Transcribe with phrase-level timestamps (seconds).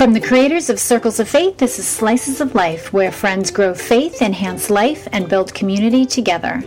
[0.00, 3.74] From the creators of Circles of Faith, this is Slices of Life, where friends grow
[3.74, 6.62] faith, enhance life, and build community together.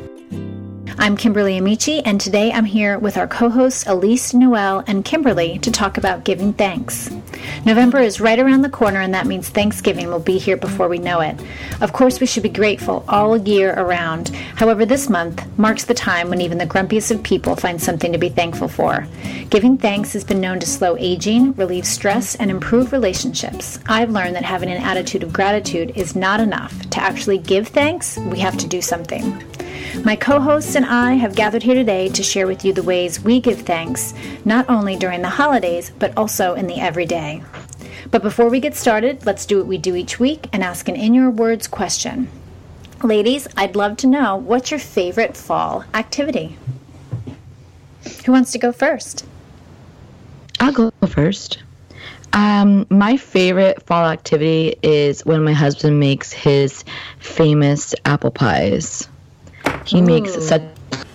[1.03, 5.59] I'm Kimberly Amici, and today I'm here with our co hosts Elise, Noel, and Kimberly
[5.59, 7.11] to talk about giving thanks.
[7.65, 10.99] November is right around the corner, and that means Thanksgiving will be here before we
[10.99, 11.37] know it.
[11.81, 14.29] Of course, we should be grateful all year around.
[14.55, 18.17] However, this month marks the time when even the grumpiest of people find something to
[18.17, 19.05] be thankful for.
[19.49, 23.77] Giving thanks has been known to slow aging, relieve stress, and improve relationships.
[23.87, 26.89] I've learned that having an attitude of gratitude is not enough.
[26.91, 29.43] To actually give thanks, we have to do something.
[30.01, 33.23] My co hosts and I have gathered here today to share with you the ways
[33.23, 37.43] we give thanks, not only during the holidays, but also in the everyday.
[38.09, 40.95] But before we get started, let's do what we do each week and ask an
[40.95, 42.27] in your words question.
[43.03, 46.57] Ladies, I'd love to know what's your favorite fall activity?
[48.25, 49.25] Who wants to go first?
[50.59, 51.59] I'll go first.
[52.33, 56.83] Um, my favorite fall activity is when my husband makes his
[57.19, 59.07] famous apple pies.
[59.85, 60.05] He Ooh.
[60.05, 60.61] makes such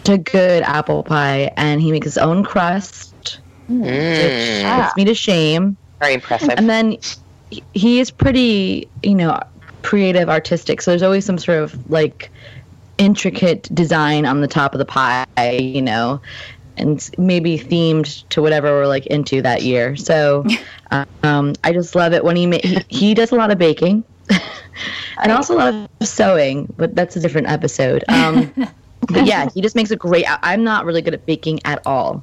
[0.08, 3.82] a good apple pie, and he makes his own crust, mm.
[3.82, 5.76] which puts me to shame.
[6.00, 6.50] Very impressive.
[6.56, 6.96] And then
[7.74, 9.40] he is pretty, you know,
[9.82, 10.82] creative, artistic.
[10.82, 12.30] So there's always some sort of like
[12.98, 16.20] intricate design on the top of the pie, you know,
[16.76, 19.96] and maybe themed to whatever we're like into that year.
[19.96, 20.44] So
[21.22, 24.04] um, I just love it when he ma- he, he does a lot of baking.
[25.22, 28.04] and also love sewing, but that's a different episode.
[28.08, 28.52] Um,
[29.08, 30.24] but yeah, he just makes a great.
[30.28, 32.22] I'm not really good at baking at all,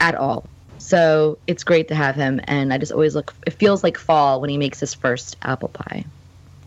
[0.00, 0.44] at all.
[0.78, 3.34] So it's great to have him, and I just always look.
[3.46, 6.04] It feels like fall when he makes his first apple pie.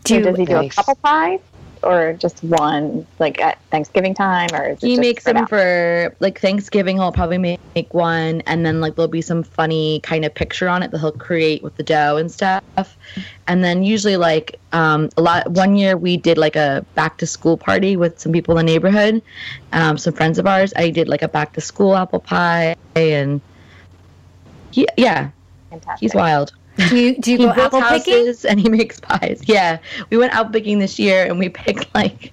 [0.04, 1.40] Do, does he do a couple pies?
[1.82, 7.12] Or just one like at Thanksgiving time or he makes them for like Thanksgiving he'll
[7.12, 10.82] probably make, make one and then like there'll be some funny kind of picture on
[10.82, 12.96] it that he'll create with the dough and stuff.
[13.46, 17.26] And then usually like um, a lot one year we did like a back to
[17.26, 19.22] school party with some people in the neighborhood
[19.72, 20.72] um, some friends of ours.
[20.76, 23.40] I did like a back to school apple pie and
[24.70, 25.30] he, yeah.
[25.70, 26.00] Fantastic.
[26.00, 28.34] he's wild do you, do you go apple picking?
[28.48, 29.42] And he makes pies.
[29.44, 29.78] Yeah,
[30.10, 32.32] we went apple picking this year, and we picked like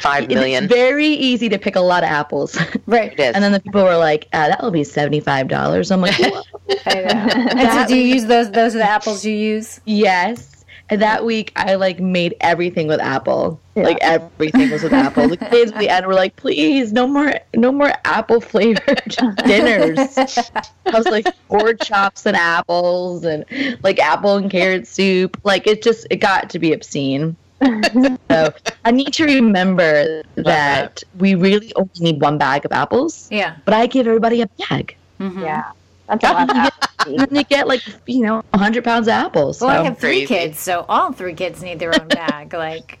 [0.00, 0.64] five million.
[0.64, 2.58] It's very easy to pick a lot of apples.
[2.86, 3.18] Right.
[3.18, 6.18] And then the people were like, ah, "That will be seventy five dollars." I'm like,
[6.86, 8.50] and so do you use those?
[8.50, 9.80] Those are the apples you use?
[9.84, 10.51] Yes.
[10.92, 13.58] And that week, I like made everything with apple.
[13.74, 13.84] Yeah.
[13.84, 15.26] Like everything was with apple.
[15.26, 19.16] The kids at the end were like, "Please, no more, no more apple flavored
[19.46, 23.46] dinners." I was like, pork chops and apples, and
[23.82, 25.40] like apple and carrot soup.
[25.44, 27.36] Like it just, it got to be obscene.
[28.30, 28.52] so
[28.84, 33.28] I need to remember that we really only need one bag of apples.
[33.30, 33.56] Yeah.
[33.64, 34.94] But I give everybody a bag.
[35.18, 35.40] Mm-hmm.
[35.40, 35.72] Yeah.
[36.20, 39.60] That's a lot and then they get like you know 100 pounds of apples.
[39.60, 39.80] Well, so.
[39.80, 40.26] I have three Crazy.
[40.26, 42.52] kids, so all three kids need their own bag.
[42.52, 42.98] like,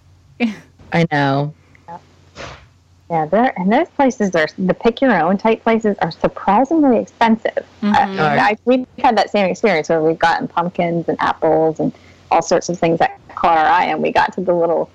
[0.92, 1.54] I know.
[3.10, 7.66] Yeah, there and those places are the pick your own type places are surprisingly expensive.
[7.82, 8.18] Mm-hmm.
[8.20, 11.92] I, I, we've had that same experience where we've gotten pumpkins and apples and
[12.30, 14.90] all sorts of things that caught our eye, and we got to the little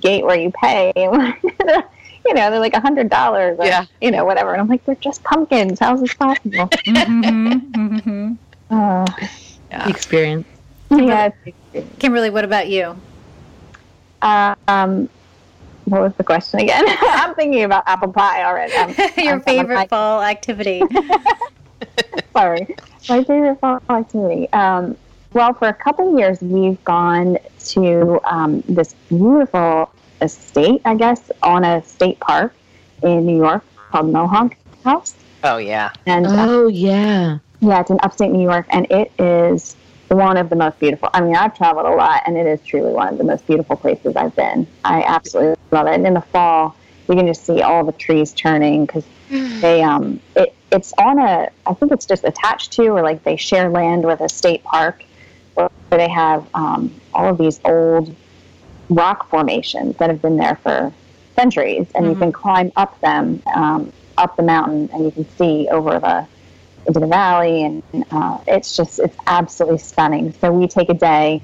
[0.00, 0.92] gate where you pay.
[2.24, 4.52] you know, they're like a hundred dollars, yeah, you know, whatever.
[4.52, 5.78] And I'm like, they're just pumpkins.
[5.78, 6.50] How's this possible?
[6.86, 8.32] mm-hmm, mm-hmm.
[8.70, 9.06] Uh,
[9.70, 9.88] yeah.
[9.88, 10.46] Experience.
[10.90, 11.30] Yeah.
[11.98, 12.96] Kimberly, what about you?
[14.20, 15.08] Uh, um,
[15.86, 16.84] what was the question again?
[17.00, 18.72] I'm thinking about apple pie already.
[18.74, 18.90] I'm,
[19.24, 20.82] Your I'm, favorite I'm, fall activity?
[22.32, 22.76] Sorry,
[23.08, 24.50] my favorite fall activity.
[24.52, 24.96] Um,
[25.32, 29.90] well, for a couple of years, we've gone to um, this beautiful
[30.22, 32.54] estate, I guess, on a state park
[33.02, 35.14] in New York called Mohonk House.
[35.44, 35.92] Oh yeah.
[36.06, 37.38] And uh, oh yeah.
[37.60, 39.76] Yeah, it's in upstate New York, and it is
[40.08, 41.08] one of the most beautiful.
[41.12, 43.76] I mean, I've traveled a lot, and it is truly one of the most beautiful
[43.76, 44.66] places I've been.
[44.84, 45.94] I absolutely love it.
[45.94, 46.76] And in the fall,
[47.08, 49.04] you can just see all the trees turning because
[49.60, 53.36] they um it it's on a I think it's just attached to or like they
[53.36, 55.04] share land with a state park
[55.54, 58.14] where they have um, all of these old
[58.94, 60.92] rock formations that have been there for
[61.36, 62.10] centuries, and mm-hmm.
[62.10, 66.26] you can climb up them, um, up the mountain, and you can see over the
[66.86, 70.32] into the valley, and uh, it's just it's absolutely stunning.
[70.40, 71.42] So we take a day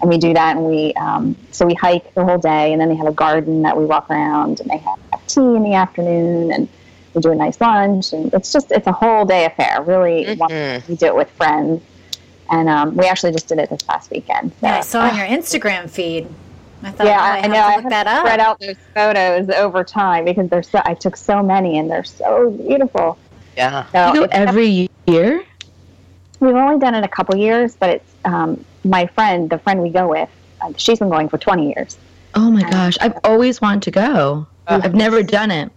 [0.00, 2.88] and we do that, and we um, so we hike the whole day, and then
[2.88, 6.52] they have a garden that we walk around, and they have tea in the afternoon,
[6.52, 6.68] and
[7.14, 9.82] we do a nice lunch, and it's just it's a whole day affair.
[9.82, 10.90] Really, mm-hmm.
[10.90, 11.82] we do it with friends,
[12.50, 14.52] and um, we actually just did it this past weekend.
[14.60, 14.66] So.
[14.66, 16.26] Yeah, I saw on your Instagram feed.
[16.82, 17.60] I thought, yeah, I, I know.
[17.60, 18.20] I have that up.
[18.20, 22.04] spread out those photos over time because there's so, I took so many and they're
[22.04, 23.18] so beautiful.
[23.56, 23.86] Yeah.
[23.92, 25.44] So you go every year.
[26.40, 29.90] we've only done it a couple years, but it's um, my friend, the friend we
[29.90, 30.28] go with.
[30.60, 31.98] Uh, she's been going for 20 years.
[32.34, 34.46] Oh my gosh, I've always wanted to go.
[34.66, 35.70] Uh, I've never done it.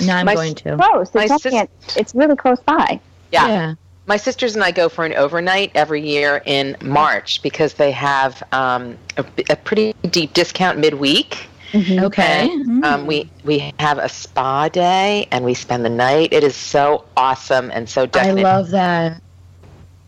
[0.00, 0.76] Now I'm My- going to.
[0.76, 1.14] Close.
[1.14, 3.00] My It's, sis- it's really close by.
[3.32, 3.48] Yeah.
[3.48, 3.74] Yeah.
[4.06, 8.42] My sisters and I go for an overnight every year in March because they have
[8.52, 11.46] um, a, a pretty deep discount midweek.
[11.74, 12.48] Okay.
[12.84, 16.32] Um, we we have a spa day and we spend the night.
[16.32, 19.20] It is so awesome and so I love that.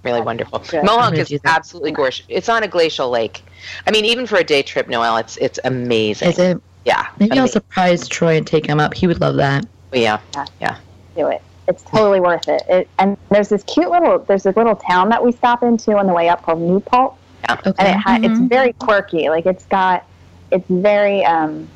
[0.05, 0.61] really wonderful.
[0.61, 0.85] good.
[0.85, 2.25] Mohonk is absolutely gorgeous.
[2.29, 3.43] It's on a glacial lake.
[3.87, 6.29] I mean, even for a day trip, Noel, it's it's amazing.
[6.29, 6.63] Is it?
[6.85, 7.09] Yeah.
[7.19, 8.95] Maybe I'll surprise Troy and take him up.
[8.95, 9.67] He would love that.
[9.93, 10.21] Yeah.
[10.61, 10.79] Yeah.
[11.17, 11.43] do it.
[11.69, 12.63] It's totally worth it.
[12.69, 12.89] it.
[12.99, 16.13] And there's this cute little there's this little town that we stop into on the
[16.15, 17.17] way up called New Paltz,
[17.51, 17.73] Okay.
[17.79, 19.29] and it ha- it's very quirky.
[19.29, 20.05] Like it's got
[20.53, 21.69] it's very um,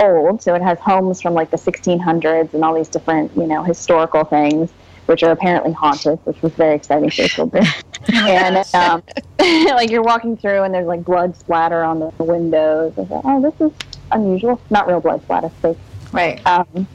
[0.00, 3.62] old, so it has homes from like the 1600s and all these different you know
[3.64, 4.70] historical things,
[5.06, 7.64] which are apparently haunted, which was very exciting for children.
[8.12, 9.02] and um,
[9.40, 12.92] like you're walking through and there's like blood splatter on the windows.
[12.98, 13.76] I thought, oh, this is
[14.12, 14.60] unusual.
[14.70, 15.78] Not real blood splatter, fake.
[16.12, 16.44] Right.
[16.46, 16.86] Um,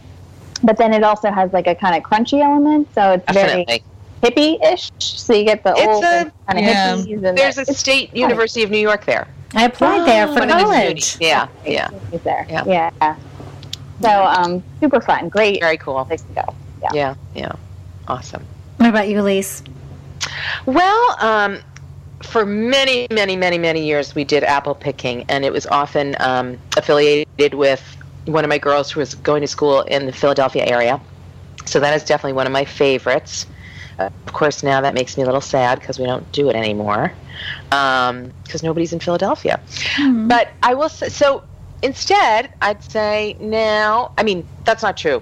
[0.64, 3.66] but then it also has like a kind of crunchy element, so it's Definitely.
[3.66, 3.84] very
[4.24, 4.92] hippie-ish.
[5.00, 6.96] So you get the It's old a- kind of yeah.
[6.96, 9.28] hippies, and There's a it's state University of New York there.
[9.56, 11.04] I applied there for One of the college.
[11.04, 11.18] studios.
[11.22, 11.48] Yeah.
[11.66, 11.90] Yeah.
[12.12, 12.46] it's there.
[12.50, 12.92] Yeah.
[13.02, 13.16] Yeah.
[14.02, 16.04] So um, super fun, great Very cool.
[16.06, 16.56] place to go.
[16.84, 16.90] Yeah.
[16.94, 17.16] Yeah.
[17.36, 17.52] Yeah.
[18.08, 18.46] Awesome.
[18.78, 19.64] What about you, Elise?
[20.66, 21.60] Well, um,
[22.24, 26.58] for many, many, many, many years, we did apple picking, and it was often um,
[26.78, 27.82] affiliated with
[28.26, 31.02] one of my girls who was going to school in the Philadelphia area.
[31.66, 33.46] So that is definitely one of my favorites.
[33.98, 36.56] Uh, of course, now that makes me a little sad because we don't do it
[36.56, 37.14] anymore
[37.70, 39.60] because nobody's in Philadelphia.
[40.28, 41.44] But I will say, so
[41.82, 45.22] instead, I'd say now, I mean, that's not true.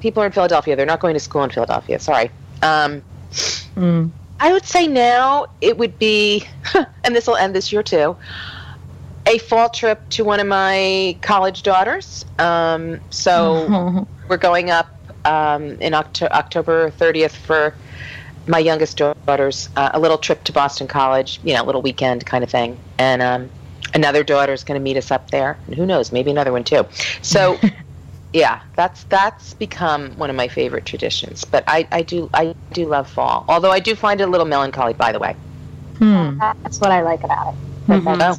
[0.00, 0.76] People are in Philadelphia.
[0.76, 1.98] They're not going to school in Philadelphia.
[1.98, 2.30] Sorry.
[2.62, 3.02] Um,
[3.76, 4.10] Mm.
[4.40, 6.44] I would say now it would be,
[7.04, 8.16] and this will end this year too,
[9.26, 12.24] a fall trip to one of my college daughters.
[12.38, 14.88] Um, so we're going up
[15.24, 17.74] um, in Octo- October 30th for
[18.46, 22.24] my youngest daughter's uh, a little trip to Boston College, you know, a little weekend
[22.26, 22.78] kind of thing.
[22.98, 23.50] And um,
[23.94, 25.58] another daughter's going to meet us up there.
[25.66, 26.86] And who knows, maybe another one too.
[27.22, 27.58] So.
[28.32, 31.44] Yeah, that's that's become one of my favorite traditions.
[31.44, 33.44] But I, I do I do love fall.
[33.48, 35.34] Although I do find it a little melancholy, by the way.
[35.98, 36.38] Hmm.
[36.38, 37.54] That's what I like about it.
[37.88, 38.18] But Mhm.
[38.18, 38.38] that's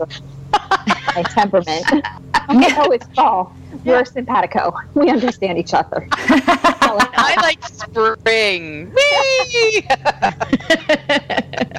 [1.16, 1.86] my temperament.
[2.50, 3.56] oh, it's fall.
[3.86, 4.74] We're simpatico.
[4.94, 6.08] We understand each other.
[6.14, 8.92] I like spring.
[8.92, 9.88] Whee!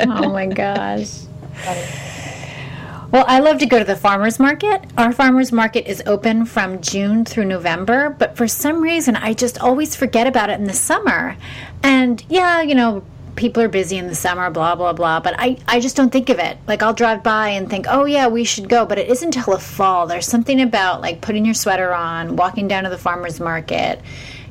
[0.09, 1.23] oh my gosh.
[3.13, 4.83] Well, I love to go to the farmers market.
[4.97, 9.59] Our farmers market is open from June through November, but for some reason I just
[9.61, 11.37] always forget about it in the summer.
[11.83, 13.05] And yeah, you know,
[13.37, 16.29] people are busy in the summer, blah blah blah, but I I just don't think
[16.29, 16.59] of it.
[16.67, 19.55] Like I'll drive by and think, "Oh yeah, we should go," but it isn't until
[19.55, 20.07] the fall.
[20.07, 24.01] There's something about like putting your sweater on, walking down to the farmers market,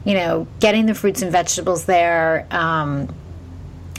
[0.03, 2.47] you know, getting the fruits and vegetables there.
[2.51, 3.13] Um,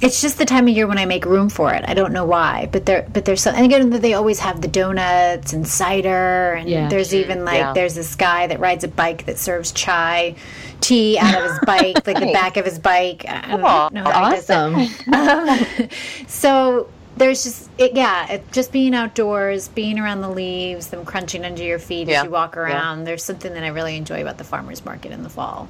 [0.02, 1.84] it's just the time of year when I make room for it.
[1.86, 3.54] I don't know why, but there, but there's some.
[3.54, 6.88] And again, they always have the donuts and cider, and Yeah.
[6.88, 7.72] there's even like Yeah.
[7.72, 10.34] there's this guy that rides a bike that serves chai
[10.80, 13.24] tea out of his bike, like the back of his bike.
[13.28, 14.50] I don't Aw, know how he does.
[14.50, 14.88] Awesome.
[15.12, 15.88] Um,
[16.26, 21.44] so there's just it, yeah, it, just being outdoors, being around the leaves, them crunching
[21.44, 22.62] under your feet Yeah, as you walk yeah.
[22.62, 23.04] around.
[23.04, 25.68] There's something that I really enjoy about the farmers market in the fall.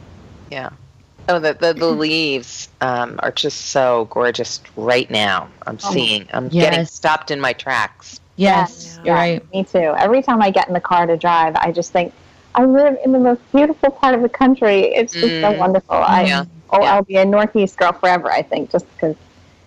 [0.50, 0.70] Yeah.
[1.28, 5.48] Oh, the the, the leaves um, are just so gorgeous right now.
[5.66, 6.26] I'm seeing.
[6.32, 8.18] I'm getting stopped in my tracks.
[8.36, 9.42] Yes, you're right.
[9.52, 9.94] Me too.
[9.96, 12.12] Every time I get in the car to drive, I just think
[12.54, 14.82] I live in the most beautiful part of the country.
[14.94, 15.58] It's just so Mm.
[15.58, 15.94] wonderful.
[15.96, 16.44] I Yeah.
[16.70, 16.94] oh, Yeah.
[16.94, 18.30] I'll be a Northeast girl forever.
[18.30, 19.14] I think just because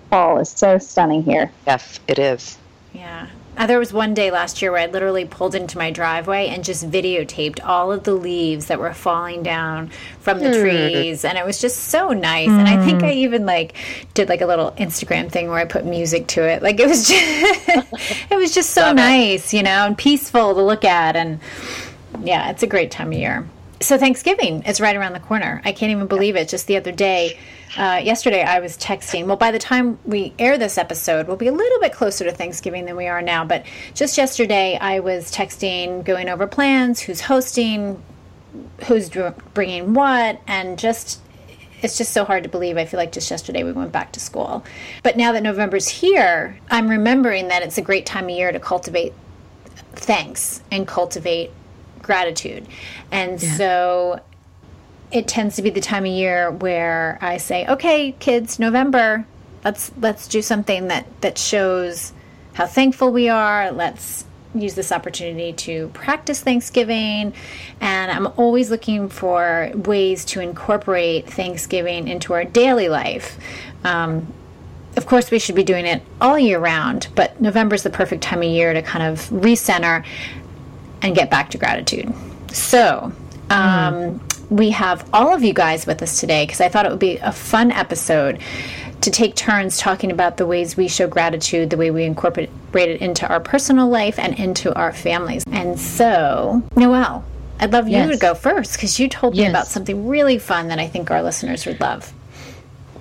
[0.10, 1.52] fall is so stunning here.
[1.68, 2.58] Yes, it is.
[2.92, 3.28] Yeah.
[3.58, 6.64] Uh, there was one day last year where I literally pulled into my driveway and
[6.64, 11.46] just videotaped all of the leaves that were falling down from the trees, and it
[11.46, 12.50] was just so nice.
[12.50, 13.76] And I think I even like
[14.14, 16.62] did like a little Instagram thing where I put music to it.
[16.62, 17.70] Like it was just,
[18.32, 18.96] it was just so Love it.
[18.96, 21.40] nice, you know, and peaceful to look at, and
[22.24, 23.48] yeah, it's a great time of year.
[23.86, 25.62] So Thanksgiving is right around the corner.
[25.64, 26.50] I can't even believe it.
[26.50, 27.38] Just the other day,
[27.78, 29.28] uh, yesterday, I was texting.
[29.28, 32.32] Well, by the time we air this episode, we'll be a little bit closer to
[32.32, 33.46] Thanksgiving than we are now.
[33.46, 33.64] But
[33.94, 38.02] just yesterday, I was texting, going over plans, who's hosting,
[38.86, 39.12] who's
[39.54, 41.22] bringing what, and just
[41.84, 42.78] it's just so hard to believe.
[42.78, 44.66] I feel like just yesterday we went back to school.
[45.04, 48.60] But now that November's here, I'm remembering that it's a great time of year to
[48.60, 49.14] cultivate
[49.94, 51.52] thanks and cultivate
[52.06, 52.66] gratitude.
[53.12, 54.22] And so
[55.12, 59.26] it tends to be the time of year where I say, okay, kids, November,
[59.66, 62.14] Let's let's do something that that shows
[62.54, 63.72] how thankful we are.
[63.72, 67.34] Let's use this opportunity to practice Thanksgiving.
[67.82, 73.40] And I'm always looking for ways to incorporate Thanksgiving into our daily life.
[73.84, 74.32] Um,
[74.96, 78.22] of course, we should be doing it all year round, but November is the perfect
[78.22, 80.06] time of year to kind of recenter
[81.06, 82.12] and get back to gratitude.
[82.52, 83.12] So,
[83.52, 84.20] um, mm.
[84.50, 87.18] we have all of you guys with us today because I thought it would be
[87.18, 88.42] a fun episode
[89.02, 93.02] to take turns talking about the ways we show gratitude, the way we incorporate it
[93.02, 95.44] into our personal life and into our families.
[95.52, 97.24] And so, Noelle,
[97.60, 98.08] I'd love yes.
[98.08, 99.44] you to go first because you told yes.
[99.44, 102.12] me about something really fun that I think our listeners would love.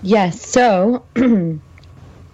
[0.02, 0.46] Yes.
[0.46, 1.60] So, um,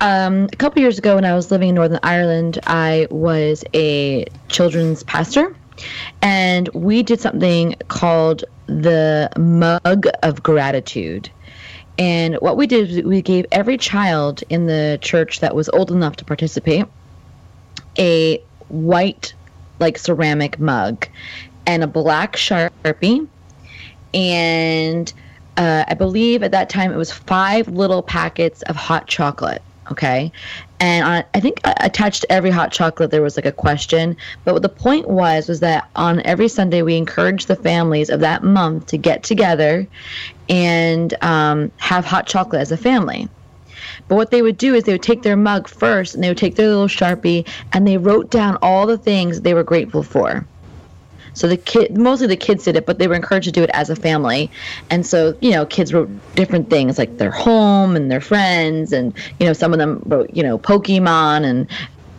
[0.01, 5.05] a couple years ago, when I was living in Northern Ireland, I was a children's
[5.05, 5.55] pastor,
[6.23, 11.31] and we did something called the Mug of Gratitude.
[11.99, 15.91] And what we did was we gave every child in the church that was old
[15.91, 16.87] enough to participate
[17.99, 19.35] a white,
[19.79, 21.07] like ceramic mug
[21.67, 23.29] and a black sharpie.
[24.15, 25.13] And
[25.57, 29.63] uh, I believe at that time it was five little packets of hot chocolate.
[29.91, 30.31] Okay.
[30.79, 34.17] And on, I think attached to every hot chocolate there was like a question.
[34.45, 38.21] But what the point was was that on every Sunday we encouraged the families of
[38.21, 39.87] that month to get together
[40.49, 43.29] and um, have hot chocolate as a family.
[44.09, 46.39] But what they would do is they would take their mug first and they would
[46.39, 50.47] take their little sharpie and they wrote down all the things they were grateful for.
[51.35, 53.71] So the kid, mostly the kids did it, but they were encouraged to do it
[53.73, 54.51] as a family.
[54.91, 59.15] And so, you know, kids wrote different things like their home and their friends, and
[59.39, 61.69] you know, some of them wrote, you know, Pokemon and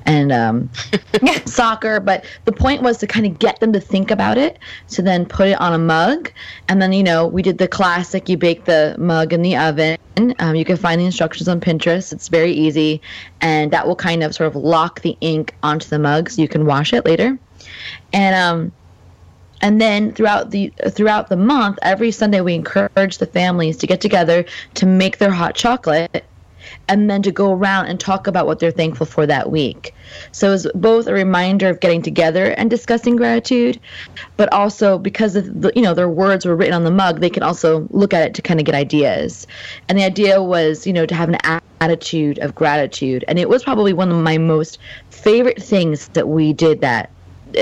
[0.06, 0.70] and um,
[1.46, 2.00] soccer.
[2.00, 5.26] But the point was to kind of get them to think about it, to then
[5.26, 6.32] put it on a mug,
[6.68, 9.98] and then you know we did the classic: you bake the mug in the oven.
[10.40, 12.12] Um, you can find the instructions on Pinterest.
[12.12, 13.02] It's very easy,
[13.42, 16.48] and that will kind of sort of lock the ink onto the mug so you
[16.48, 17.38] can wash it later.
[18.14, 18.72] And um,
[19.62, 24.02] and then throughout the throughout the month every sunday we encourage the families to get
[24.02, 26.26] together to make their hot chocolate
[26.88, 29.94] and then to go around and talk about what they're thankful for that week.
[30.32, 33.80] So it was both a reminder of getting together and discussing gratitude,
[34.38, 37.30] but also because of the, you know their words were written on the mug, they
[37.30, 39.48] can also look at it to kind of get ideas.
[39.88, 41.38] And the idea was, you know, to have an
[41.80, 44.78] attitude of gratitude, and it was probably one of my most
[45.10, 47.10] favorite things that we did that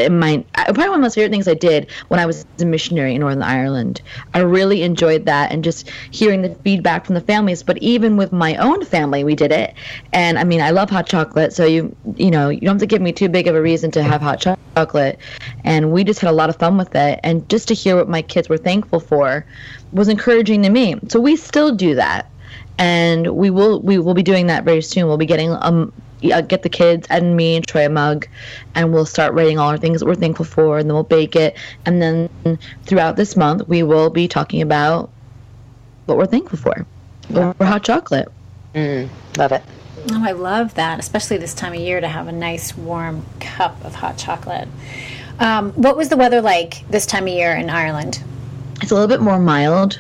[0.10, 3.16] my probably one of the most favorite things I did when I was a missionary
[3.16, 4.02] in Northern Ireland.
[4.34, 7.64] I really enjoyed that and just hearing the feedback from the families.
[7.64, 9.74] But even with my own family, we did it.
[10.14, 12.86] And I mean, I love hot chocolate, so you you know you don't have to
[12.86, 15.20] give me too big of a reason to have hot chocolate.
[15.64, 17.20] And we just had a lot of fun with it.
[17.24, 19.46] And just to hear what my kids were thankful for
[19.92, 20.96] was encouraging to me.
[21.08, 22.30] So we still do that
[22.80, 25.06] and we will we will be doing that very soon.
[25.08, 25.92] We'll be getting um
[26.24, 28.28] uh, get the kids and me and Troy a mug,
[28.76, 31.36] and we'll start writing all our things that we're thankful for, and then we'll bake
[31.36, 31.58] it.
[31.86, 32.30] And then
[32.84, 35.10] throughout this month, we will be talking about
[36.06, 36.86] what we're thankful for
[37.30, 37.50] yeah.
[37.50, 38.28] over hot chocolate.
[38.74, 39.64] Mm, love it.
[40.12, 43.84] Oh, I love that, especially this time of year to have a nice warm cup
[43.84, 44.68] of hot chocolate.
[45.40, 48.24] Um, what was the weather like this time of year in Ireland?
[48.82, 50.00] It's a little bit more mild,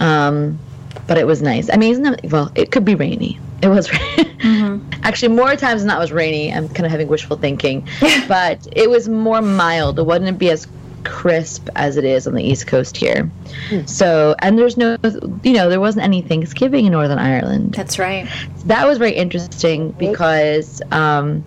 [0.00, 0.58] um,
[1.06, 1.70] but it was nice.
[1.70, 3.38] I mean, it, well, it could be rainy.
[3.62, 4.88] It was mm-hmm.
[5.02, 6.52] actually more times than that was rainy.
[6.52, 7.86] I'm kind of having wishful thinking,
[8.28, 9.98] but it was more mild.
[9.98, 10.66] It wouldn't be as
[11.04, 13.30] crisp as it is on the East Coast here.
[13.70, 13.88] Mm.
[13.88, 14.98] So, and there's no,
[15.42, 17.74] you know, there wasn't any Thanksgiving in Northern Ireland.
[17.74, 18.28] That's right.
[18.66, 21.44] That was very interesting because, um,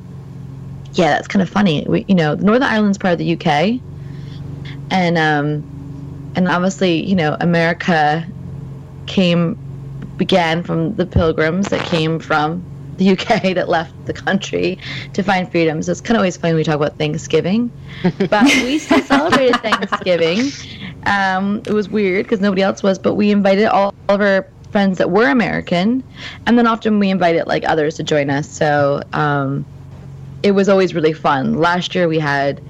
[0.94, 1.86] yeah, that's kind of funny.
[1.88, 3.80] We, you know, Northern Ireland's part of the UK,
[4.92, 8.26] and um, and obviously, you know, America
[9.06, 9.58] came
[10.20, 12.64] began from the pilgrims that came from
[12.98, 14.78] the UK that left the country
[15.14, 15.82] to find freedom.
[15.82, 17.72] So it's kind of always funny when we talk about Thanksgiving.
[18.30, 20.52] But we still celebrated Thanksgiving.
[21.08, 25.00] Um, it was weird because nobody else was, but we invited all of our friends
[25.00, 26.04] that were American,
[26.46, 28.48] and then often we invited like others to join us.
[28.48, 29.66] So um,
[30.44, 31.56] it was always really fun.
[31.56, 32.62] Last year we had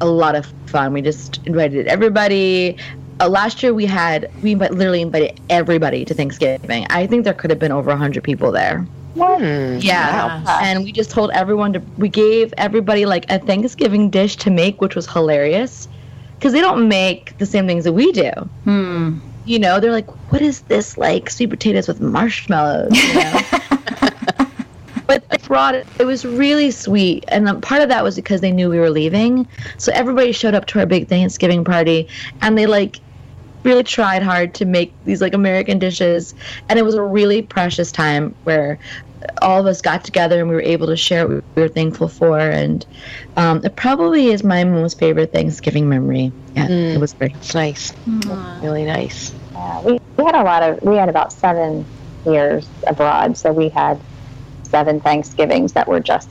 [0.00, 0.92] a lot of fun.
[0.92, 2.78] We just invited everybody
[3.20, 6.86] uh, last year we had we literally invited everybody to Thanksgiving.
[6.90, 8.86] I think there could have been over hundred people there.
[9.14, 9.78] Hmm.
[9.80, 10.58] Yeah, wow.
[10.62, 11.82] and we just told everyone to.
[11.96, 15.88] We gave everybody like a Thanksgiving dish to make, which was hilarious,
[16.36, 18.30] because they don't make the same things that we do.
[18.64, 19.18] Hmm.
[19.44, 21.30] You know, they're like, "What is this like?
[21.30, 23.40] Sweet potatoes with marshmallows?" You know?
[25.06, 25.86] but they brought it.
[25.98, 29.48] It was really sweet, and part of that was because they knew we were leaving.
[29.78, 32.06] So everybody showed up to our big Thanksgiving party,
[32.42, 33.00] and they like
[33.64, 36.34] really tried hard to make these like American dishes,
[36.68, 38.78] and it was a really precious time where
[39.42, 42.06] all of us got together and we were able to share what we were thankful
[42.08, 42.38] for.
[42.38, 42.86] And
[43.36, 46.32] um, it probably is my most favorite Thanksgiving memory.
[46.54, 46.94] Yeah, Mm.
[46.94, 47.34] it was great.
[47.34, 47.92] It's nice.
[48.62, 49.32] Really nice.
[49.52, 51.84] Yeah, we, we had a lot of, we had about seven
[52.24, 53.36] years abroad.
[53.36, 53.98] So we had
[54.62, 56.28] seven Thanksgivings that were just,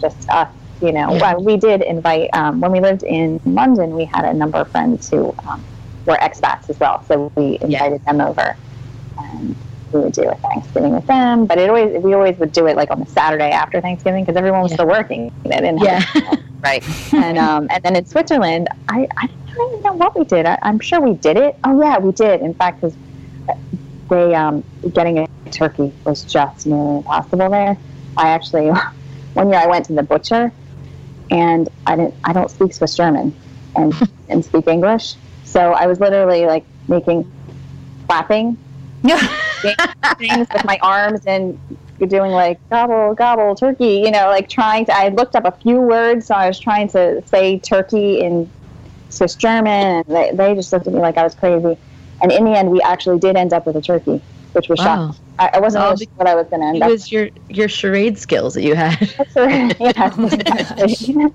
[0.00, 0.48] just us,
[0.82, 1.14] you know.
[1.14, 1.34] Yeah.
[1.34, 4.68] Well, we did invite, um, when we lived in London, we had a number of
[4.70, 5.64] friends who um,
[6.06, 7.02] were expats as well.
[7.06, 8.56] So we invited them over
[9.18, 9.56] and
[9.92, 11.46] we would do a Thanksgiving with them.
[11.46, 14.36] But it always, we always would do it like on the Saturday after Thanksgiving because
[14.36, 14.76] everyone was Yeah.
[14.76, 15.32] still working.
[15.44, 16.02] They didn't Yeah.
[16.64, 16.82] Right.
[17.12, 20.46] and um, and then in Switzerland, I, I don't even know what we did.
[20.46, 21.58] I, I'm sure we did it.
[21.62, 22.40] Oh yeah, we did.
[22.40, 22.96] In fact, because
[24.08, 27.76] they um, getting a turkey was just nearly impossible there.
[28.16, 28.70] I actually
[29.34, 30.52] one year I went to the butcher,
[31.30, 32.14] and I didn't.
[32.24, 33.34] I don't speak Swiss German,
[33.76, 33.94] and
[34.30, 35.16] and speak English.
[35.54, 37.24] So I was literally like making
[38.08, 38.58] clapping
[40.18, 41.58] things with my arms and
[42.08, 45.80] doing like gobble gobble turkey you know like trying to i looked up a few
[45.80, 48.50] words so i was trying to say turkey in
[49.08, 51.78] swiss german and they, they just looked at me like i was crazy
[52.20, 54.20] and in the end we actually did end up with a turkey
[54.52, 55.12] which was Wow.
[55.12, 56.88] shocking i, I wasn't Oh, really sure what i was going to end up.
[56.88, 59.00] It was your your charade skills that you had.
[59.00, 61.30] with yeah, exactly.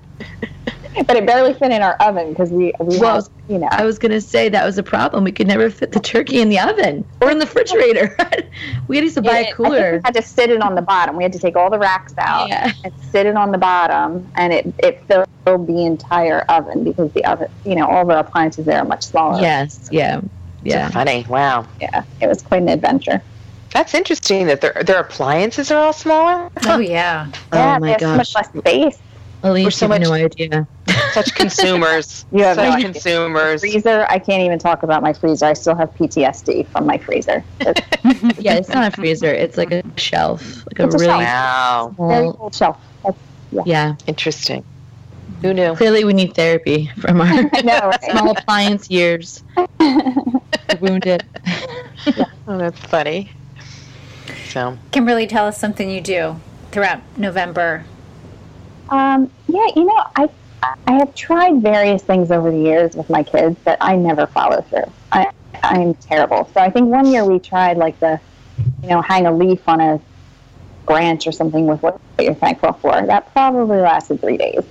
[1.06, 3.84] but it barely fit in our oven because we we Well, had, you know I
[3.84, 5.24] was gonna say that was a problem.
[5.24, 8.16] We could never fit the turkey in the oven or in the refrigerator.
[8.88, 9.92] we used to buy Yeah, a I think cooler.
[9.96, 11.16] we had to sit it on the bottom.
[11.16, 12.72] We had to take all the racks out Yeah.
[12.84, 17.24] and sit it on the bottom, and it, it filled the entire oven because the
[17.24, 19.40] oven, you know, all the appliances there are much smaller.
[19.40, 19.88] Yes.
[19.92, 20.20] Yeah.
[20.62, 20.90] Yeah.
[20.90, 21.24] Funny.
[21.28, 21.66] Wow.
[21.80, 23.22] yeah, it was quite an adventure.
[23.72, 26.50] That's interesting that their their appliances are all smaller.
[26.66, 27.30] Oh yeah.
[27.52, 28.98] yeah, oh my they have so much less space.
[29.42, 30.66] Elise, so have much- no idea.
[31.12, 32.24] Such consumers.
[32.32, 32.92] You have no Such idea.
[32.92, 33.60] consumers.
[33.60, 35.46] Freezer, I can't even talk about my freezer.
[35.46, 37.44] I still have PTSD from my freezer.
[38.38, 39.32] Yeah, it's not a freezer.
[39.32, 41.94] It's like a shelf, like a It's a really Wow.
[41.98, 42.78] a very old shelf.
[43.04, 43.18] That's,
[43.66, 43.94] Yeah.
[44.06, 44.64] Interesting.
[45.42, 45.74] Who knew?
[45.76, 48.02] Clearly, we need therapy from our I know, right?
[48.10, 49.42] small appliance years.
[50.80, 51.24] Wounded.
[52.48, 53.30] Oh, that's funny.
[54.48, 56.36] So Kimberly, tell us something you do
[56.72, 57.84] throughout November.
[58.88, 60.28] Um, yeah, you know, I
[60.62, 64.60] I have tried various things over the years with my kids, but I never follow
[64.62, 64.90] through.
[65.12, 65.30] I
[65.62, 66.48] I'm terrible.
[66.54, 68.20] So I think one year we tried like the,
[68.82, 70.00] you know, hang a leaf on a
[70.86, 72.92] branch or something with what you're thankful for.
[73.06, 74.64] That probably lasted three days.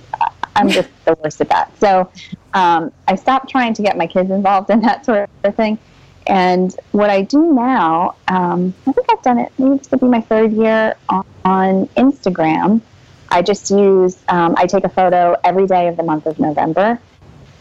[0.56, 1.78] I'm just the worst at that.
[1.78, 2.10] So
[2.54, 5.78] um, I stopped trying to get my kids involved in that sort of thing.
[6.26, 9.52] And what I do now, um, I think I've done it.
[9.58, 12.82] Maybe this will be my third year on, on Instagram.
[13.30, 16.98] I just use, um, I take a photo every day of the month of November,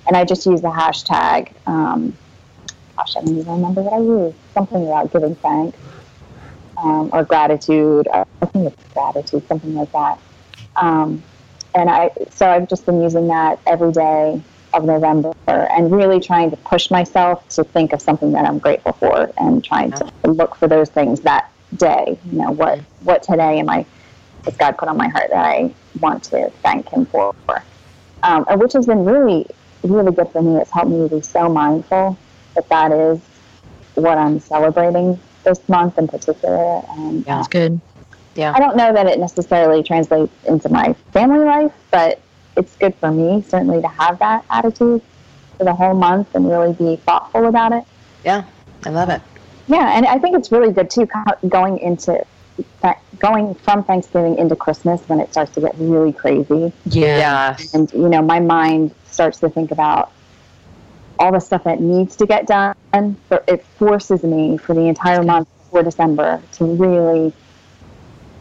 [0.07, 1.51] and I just use the hashtag.
[1.67, 2.17] Um,
[2.97, 4.33] gosh, I don't even remember what I use.
[4.53, 5.77] Something about giving thanks
[6.77, 8.07] um, or gratitude.
[8.11, 10.19] I think it's gratitude, something like that.
[10.75, 11.23] Um,
[11.75, 14.41] and I, so I've just been using that every day
[14.73, 18.93] of November and really trying to push myself to think of something that I'm grateful
[18.93, 22.19] for and trying to look for those things that day.
[22.31, 23.85] You know, what what today am I?
[24.45, 27.33] Has God put on my heart that I want to thank Him for?
[28.23, 29.45] Um, and which has been really,
[29.83, 30.59] really good for me.
[30.59, 32.17] It's helped me to be so mindful
[32.55, 33.19] that that is
[33.95, 36.81] what I'm celebrating this month in particular.
[36.89, 37.37] And Yeah.
[37.37, 37.79] That's good.
[38.35, 38.53] yeah.
[38.53, 42.21] I don't know that it necessarily translates into my family life, but
[42.57, 45.01] it's good for me certainly to have that attitude
[45.57, 47.83] for the whole month and really be thoughtful about it.
[48.25, 48.43] Yeah.
[48.85, 49.21] I love it.
[49.67, 51.07] Yeah, and I think it's really good too
[51.47, 52.25] going into
[52.81, 57.57] that going from Thanksgiving into Christmas when it starts to get really crazy Yeah.
[57.73, 60.11] And you know my mind starts to think about
[61.19, 62.73] all the stuff that needs to get done
[63.27, 67.33] but it forces me for the entire month before december to really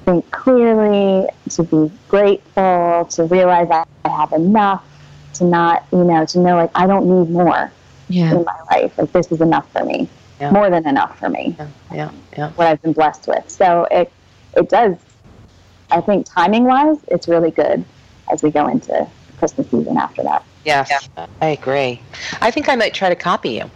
[0.04, 4.84] think clearly to be grateful to realize that i have enough
[5.34, 7.72] to not you know to know like i don't need more
[8.08, 8.30] Yeah.
[8.36, 10.08] in my life like this is enough for me
[10.40, 10.52] Yeah.
[10.52, 11.66] more than enough for me Yeah.
[11.92, 12.10] Yeah.
[12.36, 12.50] Yeah.
[12.52, 13.50] what I've been blessed with.
[13.50, 14.12] So it
[14.58, 14.96] it does.
[15.90, 17.84] I think timing wise, it's really good
[18.30, 19.06] as we go into
[19.38, 20.44] Christmas season after that.
[20.64, 21.08] Yes.
[21.40, 22.02] I agree.
[22.42, 23.70] I think I might try to copy you.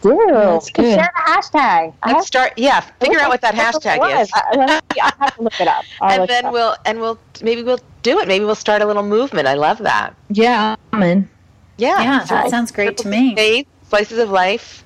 [0.00, 0.94] Do that's And good.
[0.94, 1.92] share the hashtag.
[2.02, 2.52] I Let's have- start.
[2.56, 2.80] Yeah.
[3.00, 4.30] Figure out what that I don't know hashtag what it is.
[4.32, 4.42] was.
[4.52, 5.84] I, I have to look it up.
[6.00, 6.52] I'll and then up.
[6.52, 8.26] we'll and we'll maybe we'll do it.
[8.28, 9.48] Maybe we'll start a little movement.
[9.48, 10.14] I love that.
[10.30, 10.76] Yeah.
[10.92, 11.28] I'm in.
[11.76, 12.00] Yeah.
[12.00, 13.34] Yeah, that sounds great to me.
[13.34, 14.84] Faith, slices of life.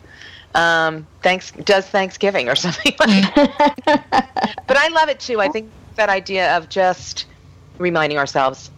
[0.57, 3.35] Um, thanks does Thanksgiving or something like.
[3.35, 5.40] but I love it too.
[5.40, 7.27] I think that idea of just
[7.79, 8.71] reminding ourselves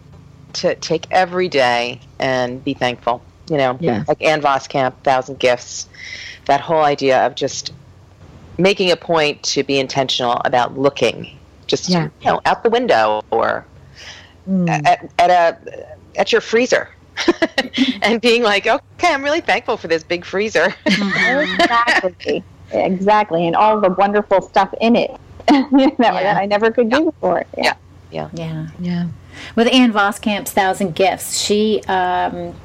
[0.53, 3.21] to take every day and be thankful.
[3.49, 4.03] You know, Yeah.
[4.07, 5.87] like Ann Voskamp, Thousand Gifts.
[6.45, 7.71] That whole idea of just
[8.57, 11.37] making a point to be intentional about looking,
[11.67, 12.09] just Yeah.
[12.21, 13.65] you know, out the window or
[14.49, 14.67] Mm.
[14.85, 15.57] at, at a
[16.17, 16.89] at your freezer,
[18.01, 20.73] and being like, okay, I'm really thankful for this big freezer.
[20.85, 22.43] exactly.
[22.71, 23.47] exactly.
[23.47, 25.11] And all the wonderful stuff in it
[25.47, 27.45] that, that I never could do before.
[27.57, 27.73] Yeah.
[28.11, 28.29] Yeah.
[28.33, 28.67] Yeah.
[28.79, 29.07] Yeah.
[29.55, 32.55] With Ann Voskamp's Thousand Gifts, she um,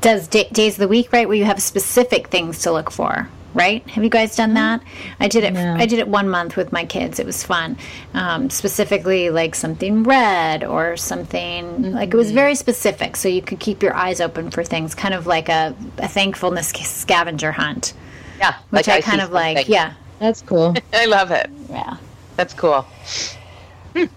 [0.00, 3.28] does da- days of the week, right, where you have specific things to look for.
[3.52, 3.84] Right?
[3.90, 4.80] Have you guys done that?
[5.18, 5.52] I did it.
[5.54, 5.74] No.
[5.74, 7.18] I did it one month with my kids.
[7.18, 7.76] It was fun.
[8.14, 13.58] Um, specifically, like something red or something like it was very specific, so you could
[13.58, 17.92] keep your eyes open for things, kind of like a, a thankfulness scavenger hunt,
[18.38, 19.68] Yeah, which like I, kind of like.
[19.68, 20.74] Yeah, That's cool.
[20.92, 21.50] I love it.
[21.68, 21.96] yeah.
[22.36, 22.86] That's cool.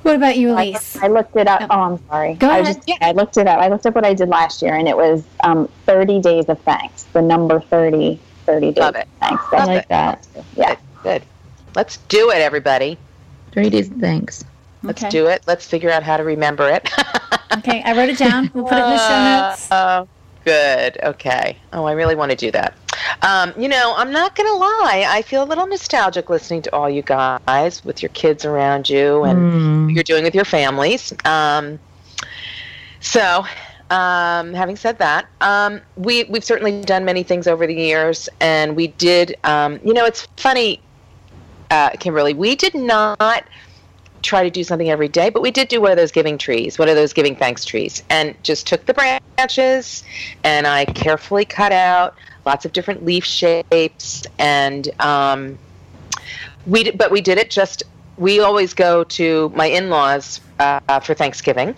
[0.04, 0.96] What about you, Elise?
[0.98, 1.64] I looked it up.
[1.70, 2.36] Oh, I'm sorry.
[2.36, 2.76] Go I ahead.
[2.86, 3.60] just I looked it up.
[3.60, 6.60] I looked up what I did last year, and it was um, 30 days of
[6.62, 7.04] thanks.
[7.06, 9.08] The number 30, 30 days Love it.
[9.22, 9.44] of thanks.
[9.52, 9.90] I like it.
[9.90, 10.28] that.
[10.56, 10.76] Yeah.
[11.04, 11.24] Good.
[11.76, 12.98] Let's do it, everybody.
[13.54, 13.88] 30 days.
[13.90, 14.44] Thanks.
[14.84, 15.10] Let's Okay.
[15.10, 15.44] do it.
[15.48, 16.90] Let's figure out how to remember it.
[17.58, 18.50] Okay, I wrote it down.
[18.56, 19.72] We'll put it in the show notes.
[19.72, 20.06] Uh,
[20.44, 20.98] good.
[21.04, 21.56] Okay.
[21.72, 22.74] Oh, I really want to do that.
[23.22, 25.06] Um, you know, I'm not going to lie.
[25.08, 29.24] I feel a little nostalgic listening to all you guys with your kids around you
[29.24, 29.86] and Mm.
[29.86, 31.14] what you're doing with your families.
[31.26, 31.78] Um,
[33.02, 33.46] so,
[33.90, 38.76] um, having said that, um, we we've certainly done many things over the years, and
[38.76, 39.36] we did.
[39.44, 40.82] Um, you know, it's funny,
[41.72, 42.34] uh, Kimberly.
[42.34, 43.46] We did not
[44.22, 46.80] try to do something every day, but we did do one of those giving trees,
[46.80, 50.04] one of those giving thanks trees, and just took the branches
[50.44, 52.16] and I carefully cut out
[52.46, 55.58] lots of different leaf shapes, and um,
[56.66, 57.84] we but we did it just.
[58.16, 61.76] We always go to my in-laws uh, for Thanksgiving,